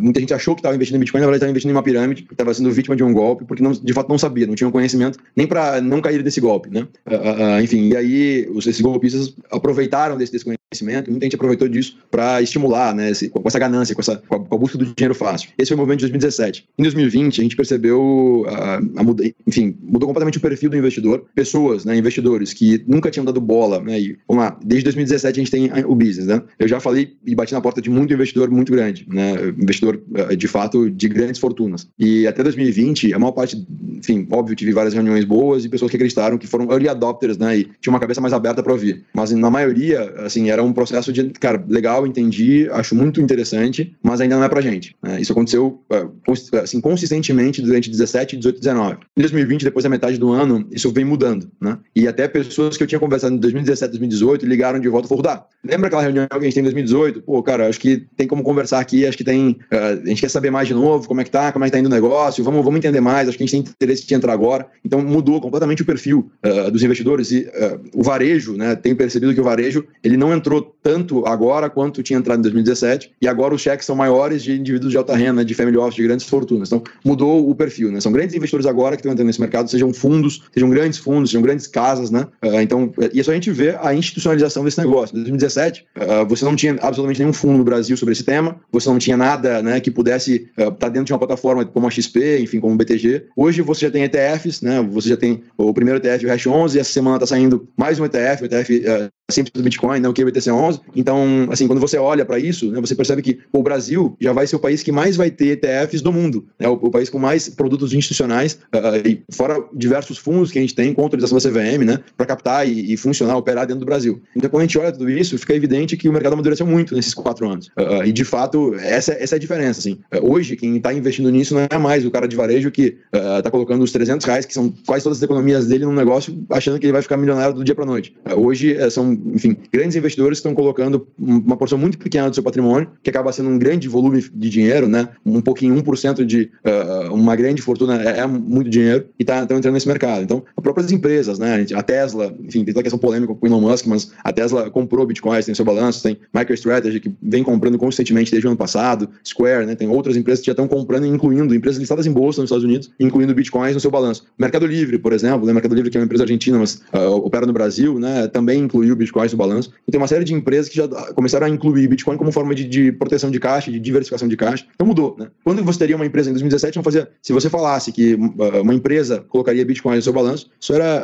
muita 0.00 0.20
gente 0.20 0.34
achou 0.34 0.54
que 0.54 0.60
estava 0.60 0.74
investindo 0.74 0.96
em 0.96 1.00
Bitcoin, 1.00 1.20
na 1.20 1.26
verdade 1.26 1.38
estava 1.38 1.50
investindo 1.50 1.70
em 1.70 1.74
uma 1.74 1.82
pirâmide, 1.82 2.26
estava 2.30 2.52
sendo 2.52 2.70
vítima 2.70 2.96
de 2.96 3.02
um 3.02 3.12
golpe, 3.12 3.44
porque 3.44 3.62
não, 3.62 3.72
de 3.72 3.92
fato 3.92 4.08
não 4.08 4.18
sabia, 4.18 4.46
não 4.46 4.54
tinha 4.54 4.70
conhecimento 4.70 5.18
nem 5.34 5.46
para 5.46 5.80
não 5.80 6.00
cair 6.00 6.22
desse 6.22 6.40
golpe, 6.40 6.68
né? 6.70 6.86
Uh, 7.06 7.56
uh, 7.56 7.60
enfim, 7.62 7.88
e 7.88 7.96
aí 7.96 8.48
os, 8.52 8.66
esses 8.66 8.80
golpistas 8.80 9.34
aproveitaram 9.50 10.16
desse 10.16 10.32
desconhecimento, 10.32 10.65
muita 10.82 11.26
gente 11.26 11.36
aproveitou 11.36 11.68
disso 11.68 11.96
para 12.10 12.42
estimular, 12.42 12.92
né, 12.92 13.10
esse, 13.10 13.28
com 13.28 13.40
essa 13.46 13.58
ganância, 13.58 13.94
com, 13.94 14.00
essa, 14.00 14.16
com 14.16 14.34
a, 14.34 14.40
com, 14.40 14.54
a, 14.54 14.58
busca 14.58 14.76
do 14.76 14.84
dinheiro 14.84 15.14
fácil. 15.14 15.50
Esse 15.56 15.68
foi 15.68 15.76
o 15.76 15.78
movimento 15.78 16.00
de 16.00 16.06
2017. 16.06 16.68
Em 16.76 16.82
2020, 16.82 17.40
a 17.40 17.44
gente 17.44 17.56
percebeu, 17.56 18.44
uh, 18.48 18.98
a 18.98 19.02
muda, 19.02 19.24
enfim, 19.46 19.76
mudou 19.80 20.08
completamente 20.08 20.38
o 20.38 20.40
perfil 20.40 20.68
do 20.68 20.76
investidor, 20.76 21.24
pessoas, 21.34 21.84
né, 21.84 21.96
investidores 21.96 22.52
que 22.52 22.84
nunca 22.88 23.10
tinham 23.10 23.24
dado 23.24 23.40
bola, 23.40 23.80
né, 23.80 24.00
e, 24.00 24.18
vamos 24.26 24.44
lá, 24.44 24.58
desde 24.64 24.84
2017 24.84 25.40
a 25.40 25.44
gente 25.44 25.50
tem 25.50 25.70
o 25.84 25.94
business, 25.94 26.26
né? 26.26 26.42
Eu 26.58 26.66
já 26.66 26.80
falei 26.80 27.16
e 27.24 27.34
bati 27.34 27.52
na 27.52 27.60
porta 27.60 27.80
de 27.80 27.88
muito 27.88 28.12
investidor 28.12 28.50
muito 28.50 28.72
grande, 28.72 29.06
né, 29.08 29.34
investidor 29.56 30.02
de 30.36 30.48
fato, 30.48 30.90
de 30.90 31.08
grandes 31.08 31.40
fortunas. 31.40 31.88
E 31.96 32.26
até 32.26 32.42
2020, 32.42 33.14
a 33.14 33.18
maior 33.18 33.32
parte, 33.32 33.64
enfim, 33.98 34.26
óbvio, 34.32 34.56
tive 34.56 34.72
várias 34.72 34.94
reuniões 34.94 35.24
boas 35.24 35.64
e 35.64 35.68
pessoas 35.68 35.90
que 35.90 35.96
acreditaram 35.96 36.36
que 36.38 36.46
foram 36.46 36.70
early 36.72 36.88
adopters, 36.88 37.38
né, 37.38 37.58
e 37.58 37.64
tinham 37.80 37.94
uma 37.94 38.00
cabeça 38.00 38.20
mais 38.20 38.34
aberta 38.34 38.62
para 38.62 38.72
ouvir. 38.72 39.04
Mas 39.14 39.30
na 39.30 39.50
maioria, 39.50 40.02
assim, 40.18 40.50
era 40.50 40.55
um 40.62 40.72
processo 40.72 41.12
de, 41.12 41.30
cara, 41.30 41.62
legal, 41.68 42.06
entendi, 42.06 42.68
acho 42.70 42.94
muito 42.94 43.20
interessante, 43.20 43.96
mas 44.02 44.20
ainda 44.20 44.36
não 44.36 44.44
é 44.44 44.48
pra 44.48 44.60
gente. 44.60 44.94
Né? 45.02 45.20
Isso 45.20 45.32
aconteceu, 45.32 45.82
é, 45.90 46.58
assim, 46.58 46.80
consistentemente 46.80 47.62
durante 47.62 47.90
17, 47.90 48.36
18, 48.36 48.60
19. 48.60 48.96
Em 49.16 49.20
2020, 49.20 49.64
depois 49.64 49.82
da 49.82 49.88
metade 49.88 50.18
do 50.18 50.30
ano, 50.30 50.66
isso 50.70 50.90
vem 50.92 51.04
mudando, 51.04 51.50
né? 51.60 51.78
E 51.94 52.06
até 52.06 52.28
pessoas 52.28 52.76
que 52.76 52.82
eu 52.82 52.86
tinha 52.86 52.98
conversado 52.98 53.34
em 53.34 53.38
2017, 53.38 53.90
2018 53.90 54.46
ligaram 54.46 54.78
de 54.78 54.88
volta 54.88 55.06
e 55.06 55.08
falaram, 55.08 55.26
Dá, 55.26 55.46
lembra 55.64 55.88
aquela 55.88 56.02
reunião 56.02 56.26
que 56.28 56.36
a 56.36 56.40
gente 56.40 56.54
tem 56.54 56.60
em 56.60 56.64
2018? 56.64 57.22
Pô, 57.22 57.42
cara, 57.42 57.68
acho 57.68 57.80
que 57.80 58.06
tem 58.16 58.26
como 58.26 58.42
conversar 58.42 58.80
aqui, 58.80 59.06
acho 59.06 59.16
que 59.16 59.24
tem, 59.24 59.58
uh, 59.72 60.02
a 60.04 60.08
gente 60.08 60.20
quer 60.20 60.30
saber 60.30 60.50
mais 60.50 60.68
de 60.68 60.74
novo, 60.74 61.08
como 61.08 61.20
é 61.20 61.24
que 61.24 61.30
tá, 61.30 61.50
como 61.52 61.64
é 61.64 61.68
que 61.68 61.72
tá 61.72 61.78
indo 61.78 61.86
o 61.86 61.90
negócio, 61.90 62.44
vamos, 62.44 62.64
vamos 62.64 62.78
entender 62.78 63.00
mais, 63.00 63.28
acho 63.28 63.36
que 63.36 63.44
a 63.44 63.46
gente 63.46 63.62
tem 63.62 63.72
interesse 63.72 64.06
de 64.06 64.14
entrar 64.14 64.32
agora. 64.32 64.66
Então 64.84 65.02
mudou 65.02 65.40
completamente 65.40 65.82
o 65.82 65.84
perfil 65.84 66.30
uh, 66.44 66.70
dos 66.70 66.82
investidores 66.82 67.30
e 67.32 67.40
uh, 67.40 67.80
o 67.94 68.02
varejo, 68.02 68.54
né, 68.54 68.76
tem 68.76 68.94
percebido 68.94 69.34
que 69.34 69.40
o 69.40 69.44
varejo, 69.44 69.84
ele 70.02 70.16
não 70.16 70.32
entrou 70.32 70.45
tanto 70.82 71.26
agora 71.26 71.68
quanto 71.68 72.02
tinha 72.02 72.18
entrado 72.18 72.38
em 72.38 72.42
2017 72.42 73.12
e 73.20 73.28
agora 73.28 73.54
os 73.54 73.60
cheques 73.60 73.86
são 73.86 73.96
maiores 73.96 74.42
de 74.42 74.52
indivíduos 74.52 74.90
de 74.90 74.98
alta 74.98 75.16
renda, 75.16 75.44
de 75.44 75.54
family 75.54 75.76
office, 75.76 75.96
de 75.96 76.02
grandes 76.02 76.26
fortunas. 76.26 76.68
Então 76.68 76.82
mudou 77.04 77.48
o 77.48 77.54
perfil, 77.54 77.90
né? 77.90 78.00
São 78.00 78.12
grandes 78.12 78.34
investidores 78.34 78.66
agora 78.66 78.96
que 78.96 79.00
estão 79.00 79.12
entrando 79.12 79.26
nesse 79.26 79.40
mercado, 79.40 79.70
sejam 79.70 79.92
fundos, 79.92 80.42
sejam 80.52 80.70
grandes 80.70 80.98
fundos, 80.98 81.30
sejam 81.30 81.42
grandes 81.42 81.66
casas, 81.66 82.10
né? 82.10 82.26
Uh, 82.44 82.60
então, 82.60 82.92
e 83.12 83.18
isso 83.18 83.30
a 83.30 83.34
gente 83.34 83.50
vê 83.50 83.76
a 83.80 83.94
institucionalização 83.94 84.64
desse 84.64 84.78
negócio. 84.78 85.14
Em 85.14 85.20
2017, 85.20 85.86
você 86.28 86.44
não 86.44 86.54
tinha 86.54 86.72
absolutamente 86.74 87.20
nenhum 87.20 87.32
fundo 87.32 87.58
no 87.58 87.64
Brasil 87.64 87.96
sobre 87.96 88.12
esse 88.12 88.24
tema, 88.24 88.56
você 88.70 88.88
não 88.88 88.98
tinha 88.98 89.16
nada, 89.16 89.62
né, 89.62 89.80
que 89.80 89.90
pudesse 89.90 90.48
estar 90.56 90.70
tá 90.72 90.88
dentro 90.88 91.06
de 91.06 91.12
uma 91.12 91.18
plataforma 91.18 91.64
como 91.64 91.86
a 91.86 91.90
XP, 91.90 92.40
enfim, 92.40 92.60
como 92.60 92.74
o 92.74 92.76
BTG. 92.76 93.26
Hoje 93.36 93.62
você 93.62 93.86
já 93.86 93.90
tem 93.90 94.04
ETFs, 94.04 94.62
né? 94.62 94.82
Você 94.90 95.08
já 95.08 95.16
tem 95.16 95.42
o 95.56 95.72
primeiro 95.72 95.98
ETF, 95.98 96.26
o 96.26 96.28
Hash 96.28 96.46
11, 96.46 96.76
e 96.76 96.80
essa 96.80 96.92
semana 96.92 97.16
está 97.16 97.26
saindo 97.26 97.68
mais 97.76 97.98
um 97.98 98.04
ETF, 98.04 98.42
o 98.42 98.46
ETF 98.46 99.10
simples 99.30 99.52
do 99.52 99.62
Bitcoin, 99.62 99.98
né, 99.98 100.08
o 100.08 100.14
QBTC11. 100.14 100.80
Então, 100.94 101.48
assim, 101.50 101.66
quando 101.66 101.80
você 101.80 101.98
olha 101.98 102.24
para 102.24 102.38
isso, 102.38 102.70
né, 102.70 102.80
você 102.80 102.94
percebe 102.94 103.22
que 103.22 103.40
o 103.52 103.62
Brasil 103.62 104.16
já 104.20 104.32
vai 104.32 104.46
ser 104.46 104.54
o 104.54 104.58
país 104.58 104.82
que 104.84 104.92
mais 104.92 105.16
vai 105.16 105.30
ter 105.30 105.58
ETFs 105.58 106.00
do 106.00 106.12
mundo, 106.12 106.46
né, 106.58 106.68
o, 106.68 106.74
o 106.74 106.90
país 106.90 107.10
com 107.10 107.18
mais 107.18 107.48
produtos 107.48 107.92
institucionais, 107.92 108.58
uh, 108.72 109.08
e 109.08 109.22
fora 109.32 109.60
diversos 109.74 110.16
fundos 110.16 110.52
que 110.52 110.58
a 110.58 110.62
gente 110.62 110.76
tem 110.76 110.94
com 110.94 111.02
autorização 111.02 111.38
da 111.38 111.42
CVM, 111.42 111.84
né, 111.84 111.98
para 112.16 112.26
captar 112.26 112.68
e, 112.68 112.92
e, 112.92 112.96
funcionar, 112.96 113.36
operar 113.36 113.66
dentro 113.66 113.80
do 113.80 113.86
Brasil. 113.86 114.22
Então, 114.36 114.48
quando 114.48 114.60
a 114.60 114.66
gente 114.66 114.78
olha 114.78 114.92
tudo 114.92 115.10
isso, 115.10 115.36
fica 115.38 115.54
evidente 115.54 115.96
que 115.96 116.08
o 116.08 116.12
mercado 116.12 116.34
amadureceu 116.34 116.66
muito 116.66 116.94
nesses 116.94 117.12
quatro 117.12 117.50
anos. 117.50 117.66
Uh, 117.76 118.04
e, 118.04 118.12
de 118.12 118.24
fato, 118.24 118.74
essa, 118.76 119.12
essa 119.12 119.34
é 119.34 119.38
a 119.38 119.40
diferença. 119.40 119.80
Assim. 119.80 119.98
Hoje, 120.22 120.56
quem 120.56 120.76
está 120.76 120.92
investindo 120.94 121.30
nisso 121.30 121.52
não 121.52 121.66
é 121.68 121.78
mais 121.78 122.04
o 122.04 122.10
cara 122.10 122.28
de 122.28 122.36
varejo 122.36 122.70
que 122.70 122.96
está 123.12 123.50
colocando 123.50 123.82
os 123.82 123.90
300 123.90 124.24
reais, 124.24 124.46
que 124.46 124.54
são 124.54 124.72
quase 124.86 125.02
todas 125.02 125.18
as 125.18 125.22
economias 125.22 125.66
dele, 125.66 125.84
num 125.84 125.92
negócio, 125.92 126.44
achando 126.50 126.78
que 126.78 126.86
ele 126.86 126.92
vai 126.92 127.02
ficar 127.02 127.16
milionário 127.16 127.54
do 127.54 127.64
dia 127.64 127.74
para 127.74 127.84
noite. 127.84 128.14
hoje, 128.36 128.76
são 128.90 129.15
enfim, 129.34 129.56
grandes 129.72 129.96
investidores 129.96 130.38
estão 130.38 130.54
colocando 130.54 131.06
uma 131.18 131.56
porção 131.56 131.78
muito 131.78 131.98
pequena 131.98 132.28
do 132.28 132.34
seu 132.34 132.42
patrimônio, 132.42 132.88
que 133.02 133.10
acaba 133.10 133.32
sendo 133.32 133.48
um 133.48 133.58
grande 133.58 133.88
volume 133.88 134.22
de 134.32 134.50
dinheiro, 134.50 134.88
né? 134.88 135.08
Um 135.24 135.40
pouquinho, 135.40 135.74
1% 135.82 136.24
de 136.24 136.50
uh, 136.64 137.14
uma 137.14 137.36
grande 137.36 137.62
fortuna 137.62 138.02
é, 138.02 138.20
é 138.20 138.26
muito 138.26 138.70
dinheiro 138.70 139.06
e 139.18 139.24
tá, 139.24 139.42
estão 139.42 139.56
entrando 139.56 139.74
nesse 139.74 139.88
mercado. 139.88 140.22
Então, 140.22 140.42
as 140.56 140.62
próprias 140.62 140.90
empresas, 140.90 141.38
né? 141.38 141.66
A 141.74 141.82
Tesla, 141.82 142.34
enfim, 142.40 142.64
tem 142.64 142.74
toda 142.74 142.80
a 142.80 142.82
questão 142.82 142.98
polêmica 142.98 143.34
com 143.34 143.46
o 143.46 143.48
Elon 143.48 143.60
Musk, 143.60 143.86
mas 143.86 144.12
a 144.22 144.32
Tesla 144.32 144.70
comprou 144.70 145.06
bitcoins, 145.06 145.46
tem 145.46 145.54
seu 145.54 145.64
balanço, 145.64 146.02
tem 146.02 146.18
MicroStrategy, 146.34 147.00
que 147.00 147.12
vem 147.22 147.42
comprando 147.42 147.78
constantemente 147.78 148.30
desde 148.30 148.46
o 148.46 148.50
ano 148.50 148.56
passado, 148.56 149.08
Square, 149.24 149.66
né? 149.66 149.74
Tem 149.74 149.88
outras 149.88 150.16
empresas 150.16 150.40
que 150.40 150.46
já 150.46 150.52
estão 150.52 150.68
comprando 150.68 151.06
incluindo, 151.06 151.54
empresas 151.54 151.78
listadas 151.78 152.06
em 152.06 152.12
bolsa 152.12 152.40
nos 152.40 152.48
Estados 152.48 152.64
Unidos, 152.64 152.90
incluindo 152.98 153.34
bitcoins 153.34 153.74
no 153.74 153.80
seu 153.80 153.90
balanço. 153.90 154.26
Mercado 154.38 154.66
Livre, 154.66 154.98
por 154.98 155.12
exemplo, 155.12 155.46
né? 155.46 155.52
Mercado 155.52 155.74
Livre, 155.74 155.90
que 155.90 155.96
é 155.96 156.00
uma 156.00 156.04
empresa 156.04 156.24
argentina, 156.24 156.58
mas 156.58 156.82
uh, 156.92 157.16
opera 157.24 157.46
no 157.46 157.52
Brasil, 157.52 157.98
né? 157.98 158.28
Também 158.28 158.60
incluiu 158.60 158.96
bitcoins 159.06 159.32
no 159.32 159.38
balanço. 159.38 159.72
E 159.86 159.90
tem 159.90 160.00
uma 160.00 160.08
série 160.08 160.24
de 160.24 160.34
empresas 160.34 160.68
que 160.68 160.76
já 160.76 160.88
começaram 161.14 161.46
a 161.46 161.50
incluir 161.50 161.88
Bitcoin 161.88 162.16
como 162.16 162.32
forma 162.32 162.54
de, 162.54 162.64
de 162.64 162.92
proteção 162.92 163.30
de 163.30 163.40
caixa, 163.40 163.70
de 163.70 163.78
diversificação 163.78 164.28
de 164.28 164.36
caixa. 164.36 164.66
Então 164.74 164.86
mudou, 164.86 165.16
né? 165.18 165.28
Quando 165.44 165.62
você 165.64 165.78
teria 165.78 165.96
uma 165.96 166.06
empresa 166.06 166.28
em 166.28 166.32
2017, 166.32 166.76
não 166.76 166.82
fazia. 166.82 167.08
Se 167.22 167.32
você 167.32 167.48
falasse 167.48 167.92
que 167.92 168.14
uh, 168.14 168.62
uma 168.62 168.74
empresa 168.74 169.24
colocaria 169.28 169.64
Bitcoin 169.64 169.96
no 169.96 170.02
seu 170.02 170.12
balanço, 170.12 170.50
isso 170.60 170.72
era 170.72 171.02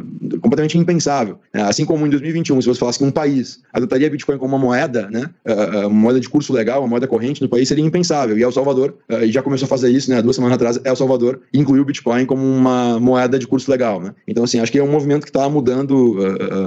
uh, 0.00 0.40
completamente 0.40 0.78
impensável. 0.78 1.38
Né? 1.52 1.62
Assim 1.62 1.84
como 1.84 2.06
em 2.06 2.10
2021, 2.10 2.62
se 2.62 2.68
você 2.68 2.78
falasse 2.78 2.98
que 2.98 3.04
um 3.04 3.10
país 3.10 3.60
adotaria 3.72 4.08
Bitcoin 4.10 4.38
como 4.38 4.54
uma 4.56 4.64
moeda, 4.64 5.08
né? 5.10 5.30
Uh, 5.46 5.88
uma 5.88 5.90
moeda 5.90 6.20
de 6.20 6.28
curso 6.28 6.52
legal, 6.52 6.80
uma 6.80 6.88
moeda 6.88 7.06
corrente 7.06 7.42
no 7.42 7.48
país, 7.48 7.68
seria 7.68 7.84
impensável. 7.84 8.38
E 8.38 8.42
El 8.42 8.52
Salvador 8.52 8.94
já 9.28 9.42
começou 9.42 9.66
a 9.66 9.68
fazer 9.68 9.90
isso, 9.90 10.10
né? 10.10 10.22
Duas 10.22 10.36
semanas 10.36 10.56
atrás, 10.56 10.80
El 10.84 10.96
Salvador 10.96 11.40
incluiu 11.52 11.82
o 11.82 11.84
Bitcoin 11.84 12.26
como 12.26 12.42
uma 12.42 12.98
moeda 13.00 13.38
de 13.38 13.46
curso 13.46 13.70
legal, 13.70 14.00
né? 14.00 14.14
Então, 14.26 14.44
assim, 14.44 14.60
acho 14.60 14.70
que 14.70 14.78
é 14.78 14.82
um 14.82 14.90
movimento 14.90 15.24
que 15.24 15.30
está 15.30 15.48
mudando, 15.48 16.18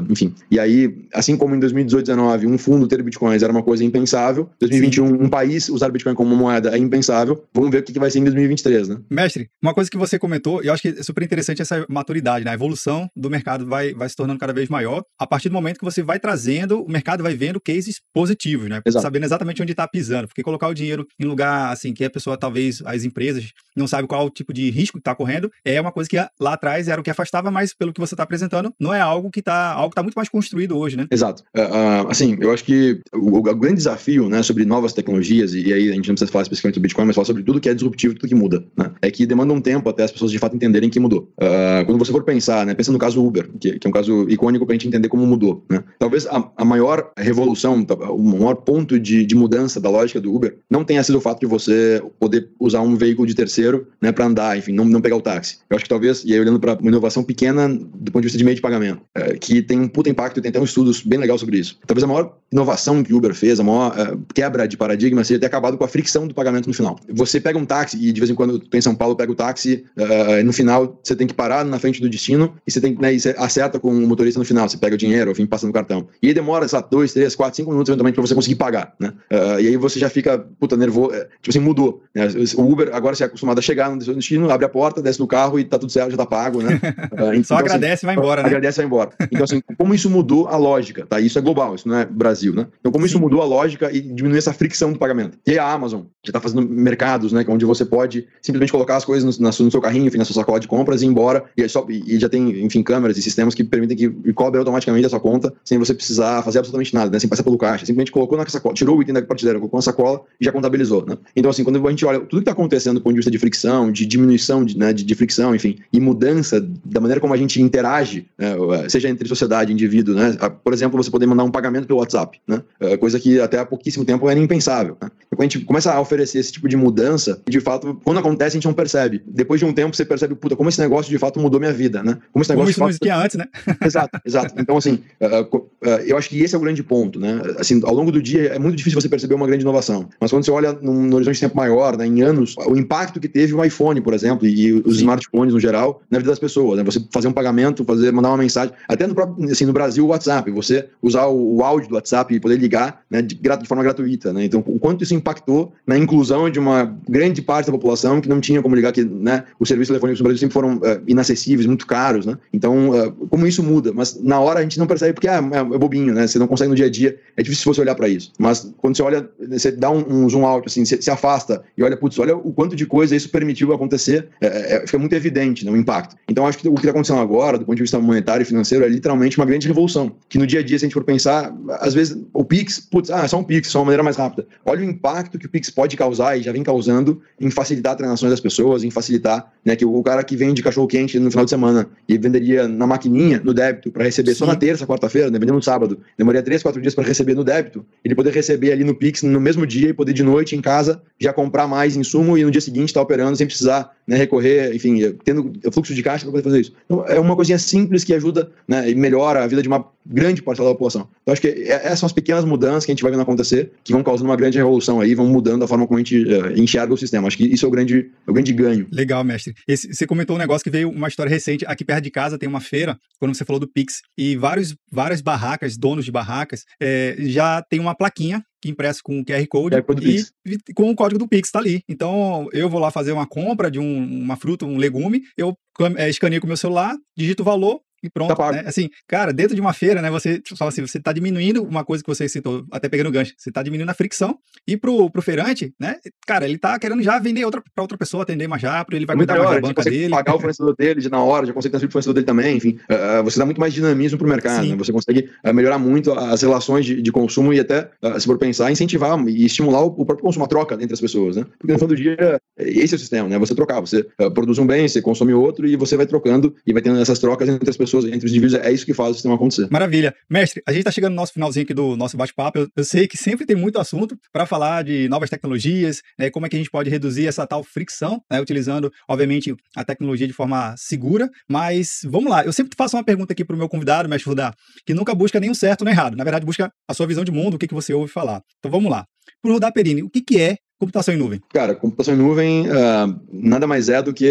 enfim. 0.09 0.33
E 0.49 0.59
aí, 0.59 0.72
assim 1.13 1.35
como 1.37 1.55
em 1.55 1.59
2018, 1.59 2.05
2019, 2.05 2.47
um 2.47 2.57
fundo 2.57 2.87
ter 2.87 3.01
bitcoins 3.01 3.43
era 3.43 3.51
uma 3.51 3.63
coisa 3.63 3.83
impensável. 3.83 4.49
2021, 4.59 5.07
Sim. 5.07 5.13
um 5.13 5.29
país 5.29 5.69
usar 5.69 5.89
bitcoin 5.89 6.15
como 6.15 6.35
moeda 6.35 6.75
é 6.75 6.77
impensável. 6.77 7.43
Vamos 7.53 7.71
ver 7.71 7.79
o 7.79 7.83
que 7.83 7.99
vai 7.99 8.09
ser 8.09 8.19
em 8.19 8.23
2023, 8.23 8.89
né? 8.89 8.97
Mestre, 9.09 9.49
uma 9.61 9.73
coisa 9.73 9.89
que 9.89 9.97
você 9.97 10.17
comentou, 10.19 10.63
e 10.63 10.67
eu 10.67 10.73
acho 10.73 10.81
que 10.81 10.89
é 10.89 11.03
super 11.03 11.23
interessante 11.23 11.61
essa 11.61 11.85
maturidade, 11.89 12.45
né? 12.45 12.51
A 12.51 12.53
evolução 12.53 13.07
do 13.15 13.29
mercado 13.29 13.65
vai, 13.65 13.93
vai 13.93 14.09
se 14.09 14.15
tornando 14.15 14.39
cada 14.39 14.53
vez 14.53 14.69
maior. 14.69 15.03
A 15.19 15.27
partir 15.27 15.49
do 15.49 15.53
momento 15.53 15.77
que 15.77 15.85
você 15.85 16.01
vai 16.01 16.19
trazendo, 16.19 16.81
o 16.81 16.89
mercado 16.89 17.23
vai 17.23 17.35
vendo 17.35 17.59
cases 17.59 17.99
positivos, 18.13 18.69
né? 18.69 18.81
Exato. 18.85 19.03
Sabendo 19.03 19.25
exatamente 19.25 19.61
onde 19.61 19.71
está 19.71 19.87
pisando. 19.87 20.27
Porque 20.27 20.43
colocar 20.43 20.67
o 20.67 20.73
dinheiro 20.73 21.05
em 21.19 21.25
lugar, 21.25 21.71
assim, 21.71 21.93
que 21.93 22.05
a 22.05 22.09
pessoa, 22.09 22.37
talvez, 22.37 22.81
as 22.85 23.03
empresas, 23.03 23.51
não 23.75 23.87
sabe 23.87 24.07
qual 24.07 24.29
tipo 24.29 24.53
de 24.53 24.69
risco 24.69 24.97
que 24.97 25.01
está 25.01 25.15
correndo, 25.15 25.51
é 25.65 25.79
uma 25.79 25.91
coisa 25.91 26.09
que 26.09 26.17
lá 26.39 26.53
atrás 26.53 26.87
era 26.87 26.99
o 26.99 27.03
que 27.03 27.09
afastava, 27.09 27.51
mas 27.51 27.73
pelo 27.73 27.93
que 27.93 27.99
você 27.99 28.13
está 28.13 28.23
apresentando, 28.23 28.73
não 28.79 28.93
é 28.93 28.99
algo 28.99 29.29
que 29.29 29.39
está 29.39 29.73
algo 29.73 29.89
que 29.89 29.95
tá 29.95 30.03
muito 30.03 30.15
mais 30.15 30.29
construído 30.29 30.62
hoje, 30.71 30.97
né? 30.97 31.07
Exato. 31.09 31.43
Uh, 31.55 32.07
assim, 32.09 32.37
eu 32.39 32.51
acho 32.51 32.63
que 32.63 32.99
o, 33.13 33.37
o, 33.37 33.41
grande 33.41 33.77
desafio, 33.77 34.29
né, 34.29 34.41
sobre 34.43 34.65
novas 34.65 34.93
tecnologias, 34.93 35.53
e, 35.53 35.67
e, 35.67 35.73
aí 35.73 35.89
a 35.89 35.93
gente 35.93 36.07
não 36.07 36.15
precisa 36.15 36.31
falar 36.31 36.43
especificamente 36.43 36.75
do 36.75 36.81
Bitcoin, 36.81 37.05
mas 37.05 37.15
falar 37.15 37.25
sobre 37.25 37.43
tudo 37.43 37.59
que 37.59 37.69
é 37.69 37.73
disruptivo, 37.73 38.15
tudo 38.15 38.29
que 38.29 38.35
muda, 38.35 38.65
né? 38.77 38.91
É 39.01 39.11
que 39.11 39.25
demanda 39.25 39.53
um 39.53 39.61
tempo 39.61 39.89
até 39.89 40.03
as 40.03 40.11
pessoas 40.11 40.31
de 40.31 40.39
fato 40.39 40.55
entenderem 40.55 40.89
que 40.89 40.99
mudou. 40.99 41.31
Uh, 41.37 41.85
quando 41.85 41.97
você 41.97 42.11
for 42.11 42.23
pensar, 42.23 42.65
né, 42.65 42.73
pensa 42.73 42.91
no 42.91 42.99
caso 42.99 43.23
Uber, 43.23 43.49
que, 43.59 43.79
que 43.79 43.87
é 43.87 43.89
um 43.89 43.93
caso 43.93 44.27
icônico 44.29 44.65
para 44.65 44.73
a 44.73 44.77
gente 44.77 44.87
entender 44.87 45.09
como 45.09 45.25
mudou, 45.25 45.65
né? 45.69 45.83
Talvez 45.99 46.25
a, 46.27 46.51
a 46.55 46.65
maior 46.65 47.11
revolução, 47.17 47.85
o 48.09 48.23
maior 48.23 48.55
ponto 48.55 48.99
de, 48.99 49.25
de 49.25 49.35
mudança 49.35 49.79
da 49.79 49.89
lógica 49.89 50.19
do 50.19 50.33
Uber 50.33 50.57
não 50.69 50.83
tenha 50.83 51.03
sido 51.03 51.17
o 51.17 51.21
fato 51.21 51.39
de 51.39 51.45
você 51.45 52.01
poder 52.19 52.49
usar 52.59 52.81
um 52.81 52.95
veículo 52.95 53.27
de 53.27 53.35
terceiro, 53.35 53.87
né, 54.01 54.11
para 54.11 54.25
andar, 54.25 54.57
enfim, 54.57 54.73
não, 54.73 54.85
não 54.85 55.01
pegar 55.01 55.15
o 55.15 55.21
táxi. 55.21 55.59
Eu 55.69 55.75
acho 55.75 55.85
que 55.85 55.89
talvez, 55.89 56.23
e 56.25 56.33
aí 56.33 56.39
olhando 56.39 56.59
para 56.59 56.73
uma 56.79 56.89
inovação 56.89 57.23
pequena 57.23 57.67
do 57.67 58.11
ponto 58.11 58.21
de 58.21 58.27
vista 58.27 58.37
de 58.37 58.43
meio 58.43 58.55
de 58.55 58.61
pagamento, 58.61 59.01
é, 59.15 59.35
que 59.35 59.61
tem 59.61 59.79
um 59.79 59.87
puta 59.87 60.09
impacto 60.09 60.37
e 60.37 60.41
tem 60.41 60.51
até 60.53 60.59
um 60.59 60.63
estudo 60.63 60.91
bem 61.05 61.19
legal 61.19 61.37
sobre 61.37 61.57
isso. 61.57 61.77
Talvez 61.85 62.03
a 62.03 62.07
maior 62.07 62.35
inovação 62.51 63.03
que 63.03 63.11
o 63.11 63.17
Uber 63.17 63.33
fez, 63.33 63.59
a 63.59 63.63
maior 63.63 63.93
é, 63.97 64.15
quebra 64.33 64.67
de 64.67 64.77
paradigma 64.77 65.23
seja 65.23 65.39
ter 65.39 65.47
acabado 65.47 65.77
com 65.77 65.83
a 65.83 65.87
fricção 65.87 66.27
do 66.27 66.33
pagamento 66.33 66.67
no 66.67 66.73
final. 66.73 66.97
Você 67.11 67.39
pega 67.39 67.57
um 67.57 67.65
táxi 67.65 67.97
e 67.97 68.11
de 68.11 68.21
vez 68.21 68.29
em 68.29 68.35
quando 68.35 68.59
tu 68.59 68.77
em 68.77 68.81
São 68.81 68.93
Paulo, 68.93 69.15
pega 69.15 69.31
o 69.31 69.35
táxi, 69.35 69.83
uh, 69.97 70.43
no 70.43 70.53
final 70.53 70.99
você 71.03 71.15
tem 71.15 71.25
que 71.25 71.33
parar 71.33 71.65
na 71.65 71.79
frente 71.79 71.99
do 71.99 72.07
destino 72.07 72.53
e 72.65 72.71
você 72.71 72.79
tem 72.79 72.95
né, 72.95 73.13
e 73.13 73.19
você 73.19 73.35
acerta 73.37 73.79
com 73.79 73.89
o 73.89 74.07
motorista 74.07 74.39
no 74.39 74.45
final, 74.45 74.69
você 74.69 74.77
pega 74.77 74.93
o 74.93 74.97
dinheiro, 74.97 75.31
enfim, 75.31 75.45
passa 75.45 75.65
no 75.65 75.73
cartão. 75.73 76.07
E 76.21 76.27
aí 76.27 76.33
demora, 76.33 76.67
sei 76.67 76.79
lá, 76.79 76.87
dois, 76.89 77.11
três, 77.13 77.35
quatro, 77.35 77.55
cinco 77.55 77.71
minutos 77.71 77.89
eventualmente 77.89 78.15
para 78.15 78.27
você 78.27 78.35
conseguir 78.35 78.55
pagar, 78.55 78.93
né? 78.99 79.13
Uh, 79.31 79.59
e 79.59 79.67
aí 79.67 79.77
você 79.77 79.99
já 79.99 80.09
fica, 80.09 80.37
puta, 80.59 80.77
nervoso, 80.77 81.11
tipo 81.41 81.49
assim, 81.49 81.59
mudou. 81.59 82.03
Né? 82.13 82.27
O 82.55 82.71
Uber 82.71 82.91
agora 82.93 83.15
você 83.15 83.23
é 83.23 83.25
acostumado 83.25 83.57
a 83.57 83.61
chegar 83.61 83.89
no 83.89 83.97
destino, 83.97 84.51
abre 84.51 84.65
a 84.65 84.69
porta, 84.69 85.01
desce 85.01 85.17
do 85.17 85.27
carro 85.27 85.59
e 85.59 85.63
tá 85.63 85.79
tudo 85.79 85.91
certo, 85.91 86.11
já 86.11 86.17
tá 86.17 86.25
pago, 86.25 86.61
né? 86.61 86.79
Uh, 87.11 87.33
então, 87.33 87.43
Só 87.43 87.55
assim, 87.55 87.65
agradece 87.65 88.05
e 88.05 88.07
vai 88.07 88.15
embora, 88.15 88.41
né? 88.43 88.47
Agradece 88.47 88.79
e 88.79 88.81
vai 88.81 88.85
embora. 88.85 89.11
Então, 89.31 89.43
assim, 89.43 89.61
como 89.77 89.93
isso 89.93 90.09
mudou 90.09 90.42
a 90.47 90.57
lógica, 90.57 91.05
tá? 91.05 91.19
Isso 91.19 91.37
é 91.37 91.41
global, 91.41 91.75
isso 91.75 91.87
não 91.87 91.97
é 91.97 92.05
Brasil, 92.05 92.53
né? 92.53 92.67
Então, 92.79 92.91
como 92.91 93.05
Sim. 93.05 93.11
isso 93.11 93.19
mudou 93.19 93.41
a 93.41 93.45
lógica 93.45 93.91
e 93.91 94.01
diminuiu 94.01 94.37
essa 94.37 94.53
fricção 94.53 94.91
do 94.91 94.99
pagamento. 94.99 95.37
E 95.45 95.51
aí 95.51 95.57
a 95.57 95.71
Amazon 95.71 96.03
já 96.25 96.31
tá 96.31 96.39
fazendo 96.39 96.67
mercados, 96.67 97.31
né? 97.31 97.45
Onde 97.47 97.65
você 97.65 97.85
pode 97.85 98.27
simplesmente 98.41 98.71
colocar 98.71 98.95
as 98.95 99.05
coisas 99.05 99.37
no, 99.37 99.47
no 99.47 99.71
seu 99.71 99.81
carrinho, 99.81 100.07
enfim, 100.07 100.17
na 100.17 100.25
sua 100.25 100.35
sacola 100.35 100.59
de 100.59 100.67
compras 100.67 101.01
e 101.01 101.05
ir 101.05 101.09
embora. 101.09 101.45
E, 101.57 101.67
só, 101.67 101.85
e 101.89 102.17
já 102.17 102.29
tem, 102.29 102.63
enfim, 102.63 102.81
câmeras 102.83 103.17
e 103.17 103.21
sistemas 103.21 103.53
que 103.53 103.63
permitem 103.63 103.97
que 103.97 104.33
cobre 104.33 104.59
automaticamente 104.59 105.05
a 105.05 105.09
sua 105.09 105.19
conta 105.19 105.53
sem 105.63 105.77
você 105.77 105.93
precisar 105.93 106.41
fazer 106.43 106.59
absolutamente 106.59 106.93
nada, 106.93 107.11
né? 107.11 107.19
Sem 107.19 107.29
passar 107.29 107.43
pelo 107.43 107.57
caixa. 107.57 107.85
Simplesmente 107.85 108.11
colocou 108.11 108.37
na 108.37 108.47
sacola, 108.47 108.73
tirou 108.73 108.97
o 108.97 109.01
item 109.01 109.13
da 109.13 109.21
prateleira, 109.21 109.59
colocou 109.59 109.77
na 109.77 109.81
sacola 109.81 110.21
e 110.39 110.45
já 110.45 110.51
contabilizou, 110.51 111.05
né? 111.05 111.17
Então, 111.35 111.49
assim, 111.49 111.63
quando 111.63 111.85
a 111.85 111.89
gente 111.89 112.05
olha 112.05 112.19
tudo 112.19 112.39
que 112.39 112.39
está 112.39 112.51
acontecendo 112.51 112.95
do 112.95 113.01
ponto 113.01 113.13
de 113.13 113.17
vista 113.17 113.31
de 113.31 113.37
fricção, 113.37 113.91
de 113.91 114.05
diminuição 114.05 114.63
de, 114.63 114.77
né, 114.77 114.93
de, 114.93 115.03
de, 115.03 115.15
fricção, 115.15 115.55
enfim, 115.55 115.77
e 115.91 115.99
mudança 115.99 116.61
da 116.85 116.99
maneira 116.99 117.19
como 117.19 117.33
a 117.33 117.37
gente 117.37 117.61
interage, 117.61 118.25
né, 118.37 118.55
seja 118.89 119.09
entre 119.09 119.27
sociedade 119.27 119.71
e 119.71 119.73
indivíduo, 119.73 120.15
né? 120.15 120.22
Por 120.63 120.73
exemplo, 120.73 121.01
você 121.01 121.11
poder 121.11 121.25
mandar 121.25 121.43
um 121.43 121.51
pagamento 121.51 121.87
pelo 121.87 121.99
WhatsApp, 121.99 122.39
né? 122.47 122.61
É, 122.79 122.97
coisa 122.97 123.19
que 123.19 123.39
até 123.39 123.59
há 123.59 123.65
pouquíssimo 123.65 124.05
tempo 124.05 124.29
era 124.29 124.39
impensável. 124.39 124.97
Né? 125.01 125.09
Quando 125.29 125.41
a 125.41 125.43
gente 125.43 125.59
começa 125.65 125.91
a 125.91 125.99
oferecer 125.99 126.39
esse 126.39 126.51
tipo 126.51 126.67
de 126.67 126.77
mudança, 126.77 127.41
de 127.47 127.59
fato, 127.59 127.99
quando 128.03 128.19
acontece, 128.19 128.55
a 128.55 128.59
gente 128.59 128.65
não 128.65 128.73
percebe. 128.73 129.21
Depois 129.25 129.59
de 129.59 129.65
um 129.65 129.73
tempo, 129.73 129.95
você 129.95 130.05
percebe, 130.05 130.35
puta, 130.35 130.55
como 130.55 130.69
esse 130.69 130.79
negócio 130.79 131.09
de 131.09 131.17
fato 131.17 131.39
mudou 131.39 131.59
minha 131.59 131.73
vida, 131.73 132.03
né? 132.03 132.17
Como 132.31 132.43
esse 132.43 132.51
negócio. 132.51 132.55
Como 132.55 132.69
isso 132.69 132.79
não 132.79 132.89
existia 132.89 133.17
antes, 133.17 133.37
né? 133.37 133.45
exato, 133.83 134.19
exato. 134.25 134.53
Então, 134.57 134.77
assim, 134.77 134.99
uh, 135.21 135.87
eu 136.05 136.17
acho 136.17 136.29
que 136.29 136.41
esse 136.41 136.55
é 136.55 136.57
o 136.57 136.61
grande 136.61 136.83
ponto, 136.83 137.19
né? 137.19 137.41
Assim, 137.57 137.81
ao 137.83 137.93
longo 137.93 138.11
do 138.11 138.21
dia 138.21 138.49
é 138.49 138.59
muito 138.59 138.75
difícil 138.75 138.99
você 138.99 139.09
perceber 139.09 139.35
uma 139.35 139.47
grande 139.47 139.63
inovação. 139.63 140.09
Mas 140.19 140.31
quando 140.31 140.45
você 140.45 140.51
olha 140.51 140.73
num, 140.73 141.13
horizonte 141.13 141.35
de 141.35 141.41
tempo 141.41 141.55
maior, 141.57 141.97
né, 141.97 142.05
em 142.05 142.21
anos, 142.21 142.55
o 142.57 142.75
impacto 142.75 143.19
que 143.19 143.27
teve 143.27 143.53
o 143.53 143.63
iPhone, 143.63 144.01
por 144.01 144.13
exemplo, 144.13 144.47
e 144.47 144.73
os 144.73 144.95
Sim. 144.95 145.01
smartphones 145.01 145.53
no 145.53 145.59
geral, 145.59 146.01
na 146.09 146.19
vida 146.19 146.29
das 146.29 146.39
pessoas, 146.39 146.77
né? 146.77 146.83
Você 146.83 147.03
fazer 147.11 147.27
um 147.27 147.33
pagamento, 147.33 147.83
fazer, 147.83 148.11
mandar 148.11 148.29
uma 148.29 148.37
mensagem, 148.37 148.73
até 148.87 149.07
no 149.07 149.15
próprio, 149.15 149.51
assim, 149.51 149.65
no 149.65 149.73
Brasil, 149.73 150.07
o 150.07 150.12
WhatsApp, 150.13 150.49
você 150.51 150.87
usar 151.01 151.25
o, 151.27 151.57
o 151.57 151.63
áudio 151.63 151.89
do 151.89 151.95
WhatsApp 151.95 152.33
e 152.33 152.39
poder 152.39 152.57
ligar, 152.57 153.01
né, 153.09 153.21
de, 153.21 153.35
de 153.35 153.67
forma 153.67 153.83
gratuita, 153.83 154.33
né? 154.33 154.45
Então, 154.45 154.63
o 154.65 154.79
quanto 154.79 155.03
isso 155.03 155.13
impactou 155.13 155.73
na 155.85 155.97
inclusão 155.97 156.49
de 156.49 156.59
uma 156.59 156.95
grande 157.07 157.41
parte 157.41 157.67
da 157.67 157.71
população 157.71 158.21
que 158.21 158.29
não 158.29 158.39
tinha 158.39 158.61
como 158.61 158.75
ligar, 158.75 158.91
que, 158.91 159.03
né, 159.03 159.43
os 159.59 159.67
serviços 159.67 159.89
telefônicos 159.89 160.19
no 160.19 160.23
Brasil 160.23 160.39
sempre 160.39 160.53
foram 160.53 160.75
uh, 160.77 161.01
inacessíveis, 161.07 161.65
muito 161.65 161.85
caros, 161.85 162.25
né? 162.25 162.37
Então, 162.51 162.89
uh, 162.89 163.11
como 163.27 163.45
isso 163.47 163.63
muda? 163.63 163.91
Mas 163.93 164.21
na 164.21 164.39
hora 164.39 164.59
a 164.59 164.63
gente 164.63 164.79
não 164.79 164.87
percebe 164.87 165.13
porque 165.13 165.27
ah, 165.27 165.43
é, 165.51 165.57
é 165.57 165.77
bobinho, 165.77 166.13
né? 166.13 166.27
Você 166.27 166.39
não 166.39 166.47
consegue 166.47 166.69
no 166.69 166.75
dia 166.75 166.85
a 166.85 166.89
dia, 166.89 167.17
é 167.35 167.43
difícil 167.43 167.73
você 167.73 167.81
olhar 167.81 167.95
para 167.95 168.07
isso. 168.07 168.31
Mas 168.37 168.73
quando 168.77 168.95
você 168.95 169.03
olha, 169.03 169.29
você 169.49 169.71
dá 169.71 169.89
um, 169.89 170.05
um 170.07 170.29
zoom 170.29 170.45
out, 170.45 170.67
assim, 170.67 170.85
você 170.85 171.01
se 171.01 171.11
afasta 171.11 171.63
e 171.77 171.83
olha, 171.83 171.97
putz, 171.97 172.17
olha 172.19 172.35
o 172.35 172.51
quanto 172.51 172.75
de 172.75 172.85
coisa 172.85 173.15
isso 173.15 173.29
permitiu 173.29 173.73
acontecer, 173.73 174.27
é, 174.41 174.75
é, 174.75 174.85
fica 174.85 174.99
muito 174.99 175.13
evidente 175.13 175.65
né, 175.65 175.71
o 175.71 175.77
impacto. 175.77 176.15
Então, 176.27 176.45
acho 176.45 176.57
que 176.57 176.67
o 176.67 176.73
que 176.73 176.79
está 176.79 176.91
acontecendo 176.91 177.19
agora, 177.19 177.57
do 177.57 177.65
ponto 177.65 177.75
de 177.75 177.83
vista 177.83 177.99
monetário 177.99 178.43
e 178.43 178.45
financeiro, 178.45 178.85
é 178.85 178.87
literalmente 178.87 179.37
uma 179.37 179.45
grande 179.45 179.67
revolução. 179.67 180.02
Que 180.29 180.37
no 180.37 180.47
dia 180.47 180.59
a 180.59 180.63
dia, 180.63 180.77
se 180.77 180.85
a 180.85 180.87
gente 180.87 180.93
for 180.93 181.03
pensar, 181.03 181.53
às 181.79 181.93
vezes 181.93 182.17
o 182.33 182.43
Pix, 182.43 182.79
putz, 182.79 183.09
ah, 183.09 183.23
é 183.23 183.27
só 183.27 183.37
um 183.39 183.43
Pix, 183.43 183.67
só 183.67 183.79
uma 183.79 183.85
maneira 183.85 184.03
mais 184.03 184.17
rápida. 184.17 184.47
Olha 184.65 184.81
o 184.81 184.83
impacto 184.83 185.37
que 185.37 185.45
o 185.45 185.49
Pix 185.49 185.69
pode 185.69 185.95
causar 185.95 186.37
e 186.37 186.43
já 186.43 186.51
vem 186.51 186.63
causando 186.63 187.21
em 187.39 187.49
facilitar 187.49 187.95
transações 187.95 188.31
das 188.31 188.39
pessoas, 188.39 188.83
em 188.83 188.89
facilitar, 188.89 189.51
né, 189.63 189.75
que 189.75 189.85
o 189.85 190.03
cara 190.03 190.23
que 190.23 190.35
vende 190.35 190.61
cachorro 190.61 190.87
quente 190.87 191.19
no 191.19 191.29
final 191.29 191.45
de 191.45 191.49
semana 191.49 191.87
e 192.07 192.17
venderia 192.17 192.67
na 192.67 192.87
maquininha, 192.87 193.41
no 193.43 193.53
débito, 193.53 193.91
para 193.91 194.03
receber 194.03 194.31
Sim. 194.31 194.39
só 194.39 194.45
na 194.45 194.55
terça, 194.55 194.87
quarta-feira, 194.87 195.29
né, 195.29 195.39
vendendo 195.39 195.55
no 195.55 195.61
sábado, 195.61 195.99
demoraria 196.17 196.43
três, 196.43 196.63
quatro 196.63 196.81
dias 196.81 196.95
para 196.95 197.03
receber 197.03 197.35
no 197.35 197.43
débito, 197.43 197.85
ele 198.03 198.15
poder 198.15 198.33
receber 198.33 198.71
ali 198.71 198.83
no 198.83 198.95
Pix 198.95 199.23
no 199.23 199.39
mesmo 199.39 199.65
dia 199.65 199.89
e 199.89 199.93
poder 199.93 200.13
de 200.13 200.23
noite 200.23 200.55
em 200.55 200.61
casa 200.61 201.01
já 201.19 201.31
comprar 201.31 201.67
mais 201.67 201.95
insumo 201.95 202.37
e 202.37 202.43
no 202.43 202.51
dia 202.51 202.61
seguinte 202.61 202.89
estar 202.89 202.99
tá 202.99 203.03
operando 203.03 203.35
sem 203.35 203.47
precisar 203.47 203.91
né, 204.07 204.17
recorrer, 204.17 204.75
enfim, 204.75 204.99
tendo 205.23 205.51
fluxo 205.71 205.93
de 205.93 206.03
caixa 206.03 206.25
para 206.25 206.31
poder 206.31 206.43
fazer 206.43 206.61
isso. 206.61 206.73
Então, 206.85 207.05
é 207.07 207.19
uma 207.19 207.35
coisinha 207.35 207.57
simples 207.57 208.03
que 208.03 208.13
ajuda 208.13 208.51
né, 208.67 208.89
e 208.89 208.95
melhora 208.95 209.43
a 209.43 209.47
vida 209.47 209.61
de 209.61 209.67
uma 209.67 209.85
grande 210.05 210.41
parcela 210.41 210.69
da 210.69 210.75
população. 210.75 211.09
Então, 211.21 211.31
acho 211.31 211.41
que 211.41 211.47
é, 211.47 211.85
essas 211.85 211.99
são 211.99 212.07
as 212.07 212.13
pequenas 212.13 212.45
mudanças 212.45 212.85
que 212.85 212.91
a 212.91 212.93
gente 212.93 213.03
vai 213.03 213.11
vendo 213.11 213.21
acontecer, 213.21 213.71
que 213.83 213.91
vão 213.91 214.03
causando 214.03 214.29
uma 214.29 214.35
grande 214.35 214.57
revolução 214.57 214.99
aí, 214.99 215.15
vão 215.15 215.27
mudando 215.27 215.63
a 215.63 215.67
forma 215.67 215.85
como 215.87 215.97
a 215.97 216.03
gente 216.03 216.23
uh, 216.23 216.59
enxerga 216.59 216.93
o 216.93 216.97
sistema. 216.97 217.27
Acho 217.27 217.37
que 217.37 217.45
isso 217.45 217.65
é 217.65 217.67
o 217.67 217.71
grande, 217.71 218.11
é 218.27 218.31
o 218.31 218.33
grande 218.33 218.53
ganho. 218.53 218.87
Legal, 218.91 219.23
mestre. 219.23 219.53
Esse, 219.67 219.93
você 219.93 220.05
comentou 220.05 220.35
um 220.35 220.39
negócio 220.39 220.63
que 220.63 220.69
veio 220.69 220.89
uma 220.89 221.07
história 221.07 221.29
recente. 221.29 221.65
Aqui 221.67 221.85
perto 221.85 222.03
de 222.03 222.11
casa 222.11 222.37
tem 222.37 222.49
uma 222.49 222.61
feira, 222.61 222.97
quando 223.19 223.35
você 223.35 223.45
falou 223.45 223.59
do 223.59 223.67
Pix, 223.67 224.01
e 224.17 224.35
vários, 224.35 224.75
várias 224.91 225.21
barracas, 225.21 225.77
donos 225.77 226.05
de 226.05 226.11
barracas, 226.11 226.63
é, 226.81 227.15
já 227.19 227.61
tem 227.61 227.79
uma 227.79 227.95
plaquinha 227.95 228.43
que 228.61 228.69
impresso 228.69 229.01
com 229.03 229.19
o 229.19 229.25
QR 229.25 229.45
Code 229.49 229.75
e 229.75 230.73
com 230.73 230.89
o 230.89 230.95
código 230.95 231.19
do 231.19 231.27
Pix, 231.27 231.51
tá 231.51 231.59
ali. 231.59 231.83
Então, 231.87 232.47
eu 232.53 232.69
vou 232.69 232.79
lá 232.79 232.89
fazer 232.89 233.11
uma 233.11 233.27
compra 233.27 233.69
de 233.69 233.77
um, 233.77 234.21
uma 234.21 234.37
fruta, 234.37 234.65
um 234.65 234.77
legume, 234.77 235.21
eu 235.37 235.53
é, 235.97 236.09
escaneio 236.09 236.39
com 236.39 236.47
o 236.47 236.49
meu 236.49 236.55
celular, 236.55 236.95
digito 237.17 237.41
o 237.41 237.45
valor, 237.45 237.81
e 238.03 238.09
pronto, 238.09 238.35
tá 238.35 238.51
né? 238.51 238.63
Assim, 238.65 238.89
cara, 239.07 239.31
dentro 239.31 239.55
de 239.55 239.61
uma 239.61 239.71
feira, 239.71 240.01
né, 240.01 240.11
você 240.11 240.41
fala 240.57 240.69
assim, 240.69 240.81
você 240.81 240.99
tá 240.99 241.13
diminuindo 241.13 241.63
uma 241.63 241.85
coisa 241.85 242.03
que 242.03 242.09
você 242.09 242.27
citou, 242.27 242.65
até 242.69 242.89
pegando 242.89 243.07
o 243.07 243.11
gancho, 243.11 243.33
você 243.37 243.49
tá 243.49 243.63
diminuindo 243.63 243.89
a 243.89 243.93
fricção, 243.93 244.37
e 244.67 244.75
pro, 244.75 245.09
pro 245.09 245.21
feirante, 245.21 245.73
né, 245.79 245.95
cara, 246.27 246.45
ele 246.45 246.57
tá 246.57 246.77
querendo 246.77 247.01
já 247.01 247.17
vender 247.17 247.45
outra, 247.45 247.63
pra 247.73 247.83
outra 247.83 247.97
pessoa, 247.97 248.23
atender 248.23 248.47
mais 248.47 248.61
rápido, 248.61 248.97
ele 248.97 249.05
vai 249.05 249.15
cuidar 249.15 249.39
mais 249.39 249.49
da 249.49 249.61
banca 249.61 249.83
dele. 249.83 250.09
pagar 250.09 250.35
o 250.35 250.39
fornecedor 250.39 250.75
dele 250.75 250.99
de 250.99 251.09
na 251.09 251.23
hora, 251.23 251.45
já 251.45 251.53
consegue 251.53 251.71
transferir 251.71 251.89
pro 251.89 251.93
fornecedor 251.93 252.13
dele 252.13 252.25
também, 252.25 252.57
enfim, 252.57 252.77
uh, 252.91 253.23
você 253.23 253.39
dá 253.39 253.45
muito 253.45 253.61
mais 253.61 253.73
dinamismo 253.73 254.17
pro 254.17 254.27
mercado, 254.27 254.67
né? 254.67 254.75
você 254.75 254.91
consegue 254.91 255.29
uh, 255.45 255.53
melhorar 255.53 255.77
muito 255.77 256.11
as 256.11 256.41
relações 256.41 256.85
de, 256.85 257.01
de 257.01 257.11
consumo 257.11 257.53
e 257.53 257.59
até, 257.59 257.89
uh, 258.03 258.19
se 258.19 258.25
for 258.25 258.37
pensar, 258.37 258.69
incentivar 258.69 259.17
e 259.27 259.45
estimular 259.45 259.81
o, 259.83 259.87
o, 259.87 260.05
próprio 260.05 260.25
consumo, 260.25 260.43
a 260.43 260.47
troca 260.47 260.75
entre 260.75 260.93
as 260.93 260.99
pessoas, 261.01 261.37
né, 261.37 261.45
porque 261.57 261.71
no 261.71 261.79
final 261.79 261.87
do 261.87 261.95
dia, 261.95 262.41
esse 262.57 262.93
é 262.93 262.97
o 262.97 262.99
sistema, 262.99 263.29
né, 263.29 263.39
você 263.39 263.55
trocar, 263.55 263.79
você 263.79 264.05
produz 264.33 264.57
um 264.57 264.67
bem, 264.67 264.87
você 264.87 265.01
consome 265.01 265.33
outro 265.33 265.65
e 265.65 265.75
você 265.77 265.95
vai 265.95 266.05
trocando 266.05 266.53
e 266.65 266.73
vai 266.73 266.81
tendo 266.81 266.99
essas 266.99 267.19
trocas 267.19 267.47
entre 267.47 267.69
as 267.69 267.77
pessoas, 267.77 267.92
entre 267.99 268.25
os 268.25 268.31
indivíduos, 268.31 268.53
é 268.53 268.71
isso 268.71 268.85
que 268.85 268.93
faz 268.93 269.11
o 269.11 269.13
sistema 269.13 269.35
acontecer. 269.35 269.67
Maravilha. 269.71 270.13
Mestre, 270.29 270.61
a 270.67 270.71
gente 270.71 270.81
está 270.81 270.91
chegando 270.91 271.11
no 271.11 271.17
nosso 271.17 271.33
finalzinho 271.33 271.63
aqui 271.63 271.73
do 271.73 271.95
nosso 271.95 272.17
bate-papo. 272.17 272.59
Eu, 272.59 272.67
eu, 272.75 272.83
sei 272.83 273.07
que 273.07 273.17
sempre 273.17 273.45
tem 273.45 273.55
muito 273.55 273.79
assunto 273.79 274.17
para 274.31 274.45
falar 274.45 274.83
de 274.83 275.07
novas 275.09 275.29
tecnologias, 275.29 276.01
né, 276.17 276.29
como 276.29 276.45
é 276.45 276.49
que 276.49 276.55
a 276.55 276.59
gente 276.59 276.71
pode 276.71 276.89
reduzir 276.89 277.27
essa 277.27 277.45
tal 277.45 277.63
fricção, 277.63 278.21
né, 278.31 278.39
utilizando, 278.39 278.91
obviamente, 279.07 279.55
a 279.75 279.83
tecnologia 279.83 280.27
de 280.27 280.33
forma 280.33 280.75
segura. 280.77 281.29
Mas 281.49 281.99
vamos 282.05 282.29
lá, 282.29 282.43
eu 282.43 282.53
sempre 282.53 282.75
faço 282.77 282.95
uma 282.95 283.03
pergunta 283.03 283.33
aqui 283.33 283.43
para 283.45 283.55
o 283.55 283.59
meu 283.59 283.69
convidado, 283.69 284.09
mestre 284.09 284.29
Rudá, 284.29 284.53
que 284.85 284.93
nunca 284.93 285.13
busca 285.13 285.39
o 285.39 285.55
certo 285.55 285.83
nem 285.83 285.93
errado. 285.93 286.15
Na 286.15 286.23
verdade, 286.23 286.45
busca 286.45 286.71
a 286.87 286.93
sua 286.93 287.05
visão 287.05 287.23
de 287.23 287.31
mundo, 287.31 287.55
o 287.55 287.57
que, 287.57 287.67
que 287.67 287.73
você 287.73 287.93
ouve 287.93 288.11
falar. 288.11 288.41
Então 288.59 288.71
vamos 288.71 288.89
lá. 288.89 289.05
Para 289.41 289.51
o 289.51 289.53
Rudá 289.53 289.71
Perini, 289.71 290.03
o 290.03 290.09
que, 290.09 290.21
que 290.21 290.39
é 290.39 290.57
Computação 290.83 291.13
em 291.13 291.17
nuvem. 291.17 291.41
Cara, 291.53 291.73
computação 291.75 292.13
em 292.13 292.17
nuvem 292.17 292.67
uh, 292.67 293.15
nada 293.31 293.65
mais 293.65 293.87
é 293.87 294.01
do 294.01 294.13
que 294.13 294.29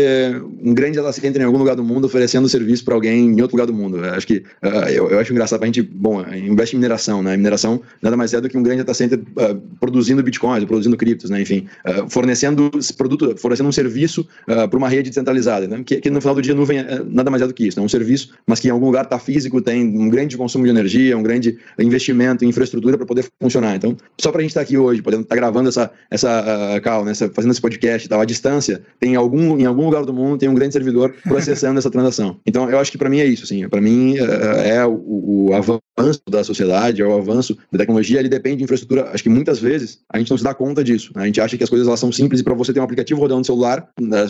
um 0.62 0.74
grande 0.74 0.98
data 0.98 1.10
center 1.10 1.40
em 1.40 1.46
algum 1.46 1.56
lugar 1.56 1.74
do 1.74 1.82
mundo 1.82 2.04
oferecendo 2.04 2.46
serviço 2.46 2.84
para 2.84 2.94
alguém 2.94 3.30
em 3.30 3.40
outro 3.40 3.56
lugar 3.56 3.66
do 3.66 3.72
mundo. 3.72 4.04
Acho 4.04 4.26
que 4.26 4.44
uh, 4.62 4.88
eu, 4.90 5.08
eu, 5.08 5.18
acho 5.18 5.32
engraçado 5.32 5.62
a 5.62 5.66
gente, 5.66 5.80
bom, 5.80 6.20
investe 6.34 6.76
em 6.76 6.78
mineração, 6.78 7.22
né? 7.22 7.38
Mineração 7.38 7.80
nada 8.02 8.18
mais 8.18 8.34
é 8.34 8.40
do 8.40 8.50
que 8.50 8.58
um 8.58 8.62
grande 8.62 8.80
data 8.80 8.92
center 8.92 9.18
uh, 9.18 9.54
produzindo 9.80 10.22
bitcoins, 10.22 10.62
produzindo 10.66 10.94
criptos, 10.94 11.30
né? 11.30 11.40
Enfim, 11.40 11.66
fornecendo 12.10 12.70
produto, 12.98 13.34
fornecendo 13.38 13.70
um 13.70 13.72
serviço 13.72 14.26
para 14.44 14.76
uma 14.76 14.90
rede 14.90 15.08
descentralizada, 15.08 15.66
né? 15.66 15.82
que, 15.84 16.02
que, 16.02 16.10
no 16.10 16.20
final 16.20 16.34
do 16.34 16.42
dia 16.42 16.54
nuvem 16.54 16.80
é 16.80 17.02
nada 17.06 17.30
mais 17.30 17.42
é 17.42 17.46
do 17.46 17.54
que 17.54 17.66
isso, 17.66 17.78
né? 17.78 17.84
um 17.84 17.88
serviço, 17.88 18.34
mas 18.46 18.60
que 18.60 18.68
em 18.68 18.70
algum 18.70 18.86
lugar 18.86 19.04
está 19.04 19.18
físico, 19.18 19.62
tem 19.62 19.82
um 19.82 20.10
grande 20.10 20.36
consumo 20.36 20.64
de 20.64 20.70
energia, 20.70 21.16
um 21.16 21.22
grande 21.22 21.58
investimento 21.78 22.44
em 22.44 22.48
infraestrutura 22.48 22.98
para 22.98 23.06
poder 23.06 23.24
funcionar. 23.40 23.74
Então, 23.76 23.96
só 24.20 24.30
para 24.30 24.40
a 24.40 24.42
gente 24.42 24.50
estar 24.50 24.60
tá 24.60 24.64
aqui 24.64 24.76
hoje, 24.76 25.00
podendo 25.00 25.22
estar 25.22 25.34
tá 25.34 25.40
gravando 25.40 25.70
essa 25.70 25.90
essa 26.10 26.41
uh, 26.42 26.80
Cal, 26.80 27.04
né, 27.04 27.14
fazendo 27.14 27.50
esse 27.50 27.60
podcast 27.60 28.06
e 28.06 28.08
tal, 28.08 28.20
à 28.20 28.24
distância, 28.24 28.82
tem 28.98 29.16
algum, 29.16 29.58
em 29.58 29.64
algum 29.64 29.84
lugar 29.84 30.04
do 30.04 30.12
mundo 30.12 30.38
tem 30.38 30.48
um 30.48 30.54
grande 30.54 30.72
servidor 30.72 31.14
processando 31.22 31.78
essa 31.78 31.90
transação. 31.90 32.38
Então, 32.46 32.70
eu 32.70 32.78
acho 32.78 32.90
que 32.90 32.98
para 32.98 33.08
mim 33.08 33.20
é 33.20 33.26
isso, 33.26 33.44
assim. 33.44 33.68
Para 33.68 33.80
mim 33.80 34.18
uh, 34.18 34.24
é 34.64 34.86
o, 34.86 35.48
o, 35.48 35.54
avanço 35.54 35.80
avanço 35.96 36.22
da 36.28 36.42
sociedade, 36.42 37.02
ao 37.02 37.18
avanço 37.18 37.56
da 37.70 37.78
tecnologia, 37.78 38.18
ele 38.18 38.28
depende 38.28 38.58
de 38.58 38.64
infraestrutura. 38.64 39.10
Acho 39.12 39.22
que 39.22 39.28
muitas 39.28 39.58
vezes 39.58 40.00
a 40.08 40.18
gente 40.18 40.30
não 40.30 40.38
se 40.38 40.44
dá 40.44 40.54
conta 40.54 40.82
disso. 40.82 41.12
Né? 41.14 41.22
A 41.22 41.26
gente 41.26 41.40
acha 41.40 41.56
que 41.56 41.64
as 41.64 41.70
coisas 41.70 41.86
elas 41.86 42.00
são 42.00 42.10
simples 42.10 42.40
e 42.40 42.44
para 42.44 42.54
você 42.54 42.72
ter 42.72 42.80
um 42.80 42.84
aplicativo 42.84 43.20
rodando 43.20 43.40
no 43.40 43.44
celular, 43.44 43.88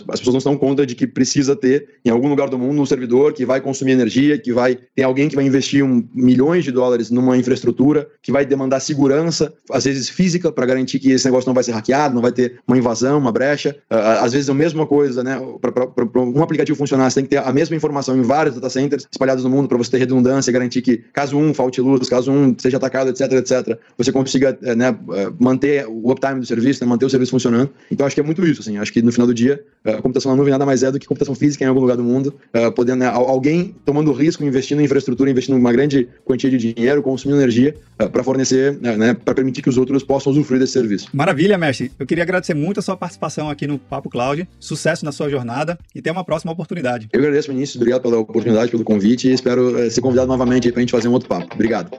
as 0.09 0.21
pessoas 0.21 0.35
não 0.35 0.41
se 0.41 0.45
dão 0.45 0.57
conta 0.57 0.85
de 0.85 0.95
que 0.95 1.07
precisa 1.07 1.55
ter 1.55 1.89
em 2.05 2.11
algum 2.11 2.29
lugar 2.29 2.49
do 2.49 2.59
mundo 2.59 2.81
um 2.81 2.87
servidor 2.87 3.33
que 3.33 3.47
vai 3.47 3.61
consumir 3.61 3.93
energia, 3.93 4.39
que 4.39 4.53
vai 4.53 4.79
ter 4.95 5.03
alguém 5.03 5.29
que 5.29 5.37
vai 5.37 5.45
investir 5.45 5.85
um, 5.85 6.07
milhões 6.15 6.65
de 6.65 6.73
dólares 6.73 7.11
numa 7.11 7.37
infraestrutura, 7.37 8.09
que 8.23 8.33
vai 8.33 8.45
demandar 8.45 8.81
segurança, 8.81 9.53
às 9.71 9.85
vezes 9.85 10.09
física, 10.09 10.51
para 10.51 10.67
garantir 10.67 10.99
que 10.99 11.11
esse 11.11 11.25
negócio 11.25 11.49
não 11.49 11.55
vai 11.55 11.63
ser 11.63 11.73
hackeado, 11.73 12.15
não 12.15 12.23
vai 12.23 12.33
ter 12.33 12.61
uma 12.67 12.77
invasão, 12.77 13.19
uma 13.19 13.33
brecha. 13.33 13.77
Às 13.89 14.33
vezes 14.33 14.49
é 14.49 14.53
a 14.53 14.55
mesma 14.55 14.87
coisa, 14.87 15.23
né? 15.23 15.41
Para 15.61 16.21
um 16.21 16.43
aplicativo 16.43 16.77
funcionar, 16.77 17.11
você 17.11 17.17
tem 17.17 17.25
que 17.25 17.31
ter 17.31 17.39
a 17.39 17.53
mesma 17.53 17.77
informação 17.77 18.17
em 18.17 18.23
vários 18.23 18.55
data 18.55 18.69
centers 18.69 19.07
espalhados 19.11 19.45
no 19.45 19.51
mundo 19.51 19.69
para 19.69 19.79
você 19.79 19.93
ter 19.93 19.99
redundância, 19.99 20.53
garantir 20.53 20.83
que 20.83 20.99
caso 21.13 21.37
um 21.37 21.52
falte 21.55 21.81
luz, 21.81 22.09
caso 22.09 22.31
um 22.31 22.55
seja 22.59 22.77
atacado, 22.77 23.11
etc, 23.11 23.33
etc, 23.33 23.79
você 23.97 24.13
consiga 24.13 24.59
eh, 24.63 24.75
né, 24.75 24.97
eh, 25.15 25.33
manter 25.39 25.87
o 25.87 26.11
uptime 26.11 26.41
do 26.41 26.47
serviço, 26.47 26.83
né, 26.83 26.89
manter 26.89 27.07
o 27.07 27.11
serviço 27.11 27.31
funcionando. 27.31 27.71
Então 27.91 28.07
acho 28.07 28.15
que 28.15 28.21
é 28.21 28.25
muito 28.25 28.45
isso, 28.47 28.61
assim. 28.61 28.79
Acho 28.79 28.93
que 28.93 29.03
no 29.03 29.13
final 29.13 29.27
do 29.27 29.35
dia, 29.35 29.63
eh, 29.85 29.93
a 29.93 30.03
computação 30.03 30.31
na 30.33 30.37
nuvem 30.37 30.53
nada 30.53 30.67
mais 30.67 30.83
é 30.83 30.91
do 30.91 30.99
que 30.99 31.07
computação 31.07 31.35
física 31.35 31.65
em 31.65 31.69
algum 31.69 31.81
lugar 31.81 31.97
do 31.97 32.05
mundo, 32.05 32.35
podendo 32.75 33.01
né, 33.01 33.07
alguém 33.07 33.75
tomando 33.85 34.13
risco, 34.13 34.45
investindo 34.45 34.81
em 34.81 34.85
infraestrutura, 34.85 35.31
investindo 35.31 35.57
uma 35.57 35.73
grande 35.73 36.09
quantia 36.25 36.51
de 36.51 36.59
dinheiro, 36.59 37.03
consumindo 37.03 37.41
energia 37.41 37.75
para 37.97 38.23
fornecer, 38.23 38.79
né, 38.81 39.15
para 39.15 39.35
permitir 39.35 39.63
que 39.63 39.69
os 39.69 39.79
outros 39.79 40.03
possam 40.03 40.33
usufruir 40.33 40.61
desse 40.61 40.73
serviço. 40.73 41.09
Maravilha, 41.13 41.57
mestre. 41.59 41.91
Eu 41.99 42.07
queria 42.07 42.25
agradecer 42.25 42.55
muito 42.55 42.81
a 42.81 42.83
sua 42.83 42.97
participação 42.97 43.49
aqui 43.49 43.67
no 43.67 43.79
Papo 43.79 44.09
Cloud. 44.09 44.49
Sucesso 44.59 45.05
na 45.05 45.13
sua 45.13 45.29
jornada 45.29 45.79
e 45.95 45.99
até 45.99 46.11
uma 46.11 46.25
próxima 46.25 46.53
oportunidade. 46.53 47.09
Eu 47.13 47.21
agradeço, 47.21 47.49
Vinícius. 47.49 47.77
Obrigado 47.77 48.03
pela 48.03 48.19
oportunidade, 48.19 48.71
pelo 48.71 48.85
convite 48.85 49.29
e 49.29 49.33
espero 49.33 49.91
ser 49.91 50.01
convidado 50.01 50.29
novamente 50.29 50.71
para 50.71 50.81
a 50.81 50.83
gente 50.83 50.93
fazer 50.93 51.09
um 51.09 51.13
outro 51.13 51.29
papo. 51.29 51.42
Obrigado. 51.53 51.91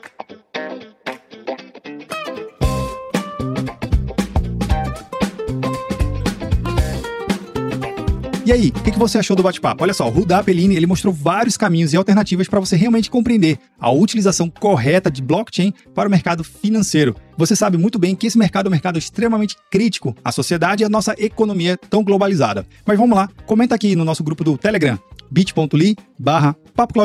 E 8.45 8.51
aí, 8.51 8.73
o 8.75 8.83
que, 8.83 8.91
que, 8.91 8.99
você 8.99 9.17
achou 9.17 9.37
do 9.37 9.43
bate-papo? 9.43 9.83
Olha 9.85 9.93
só, 9.93 10.05
o 10.05 10.09
Rudá 10.09 10.39
Appellini, 10.39 10.75
ele 10.75 10.85
mostrou 10.85 11.13
vários 11.13 11.55
caminhos 11.55 11.93
e 11.93 11.97
alternativas 11.97 12.45
para 12.45 12.59
você 12.59 12.75
realmente 12.75 13.09
compreender 13.09 13.57
a 13.79 13.89
utilização 13.89 14.49
correta 14.49 15.09
de 15.09 15.21
blockchain 15.21 15.73
para 15.95 16.09
o 16.09 16.11
mercado 16.11 16.43
financeiro. 16.43 17.15
Você 17.37 17.55
sabe 17.55 17.77
muito 17.77 17.97
bem 17.97 18.17
que 18.17 18.27
esse 18.27 18.37
mercado 18.37 18.65
é 18.65 18.69
um 18.69 18.71
mercado 18.71 18.99
extremamente 18.99 19.55
crítico 19.71 20.13
à 20.25 20.29
sociedade 20.29 20.83
e 20.83 20.85
à 20.85 20.89
nossa 20.89 21.15
economia 21.17 21.77
tão 21.89 22.03
globalizada. 22.03 22.65
Mas 22.85 22.97
vamos 22.97 23.15
lá, 23.15 23.29
comenta 23.45 23.75
aqui 23.75 23.95
no 23.95 24.03
nosso 24.03 24.25
grupo 24.25 24.43
do 24.43 24.57
Telegram, 24.57 24.99
bit.ly 25.33 25.95
barra 26.17 26.55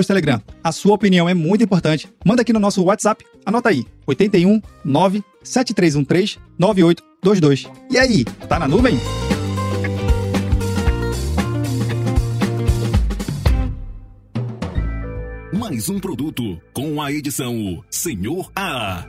Telegram. 0.06 0.40
A 0.62 0.70
sua 0.70 0.94
opinião 0.94 1.28
é 1.28 1.34
muito 1.34 1.64
importante. 1.64 2.08
Manda 2.24 2.42
aqui 2.42 2.52
no 2.52 2.60
nosso 2.60 2.84
WhatsApp, 2.84 3.24
anota 3.44 3.70
aí, 3.70 3.86
81 4.06 4.60
9 4.84 5.24
7313 5.42 6.38
9822. 6.58 7.66
E 7.90 7.98
aí, 7.98 8.24
tá 8.24 8.58
na 8.58 8.68
nuvem? 8.68 8.98
mais 15.68 15.88
um 15.90 15.98
produto 16.00 16.58
com 16.72 17.02
a 17.02 17.12
edição 17.12 17.84
Senhor 17.90 18.50
A. 18.56 19.06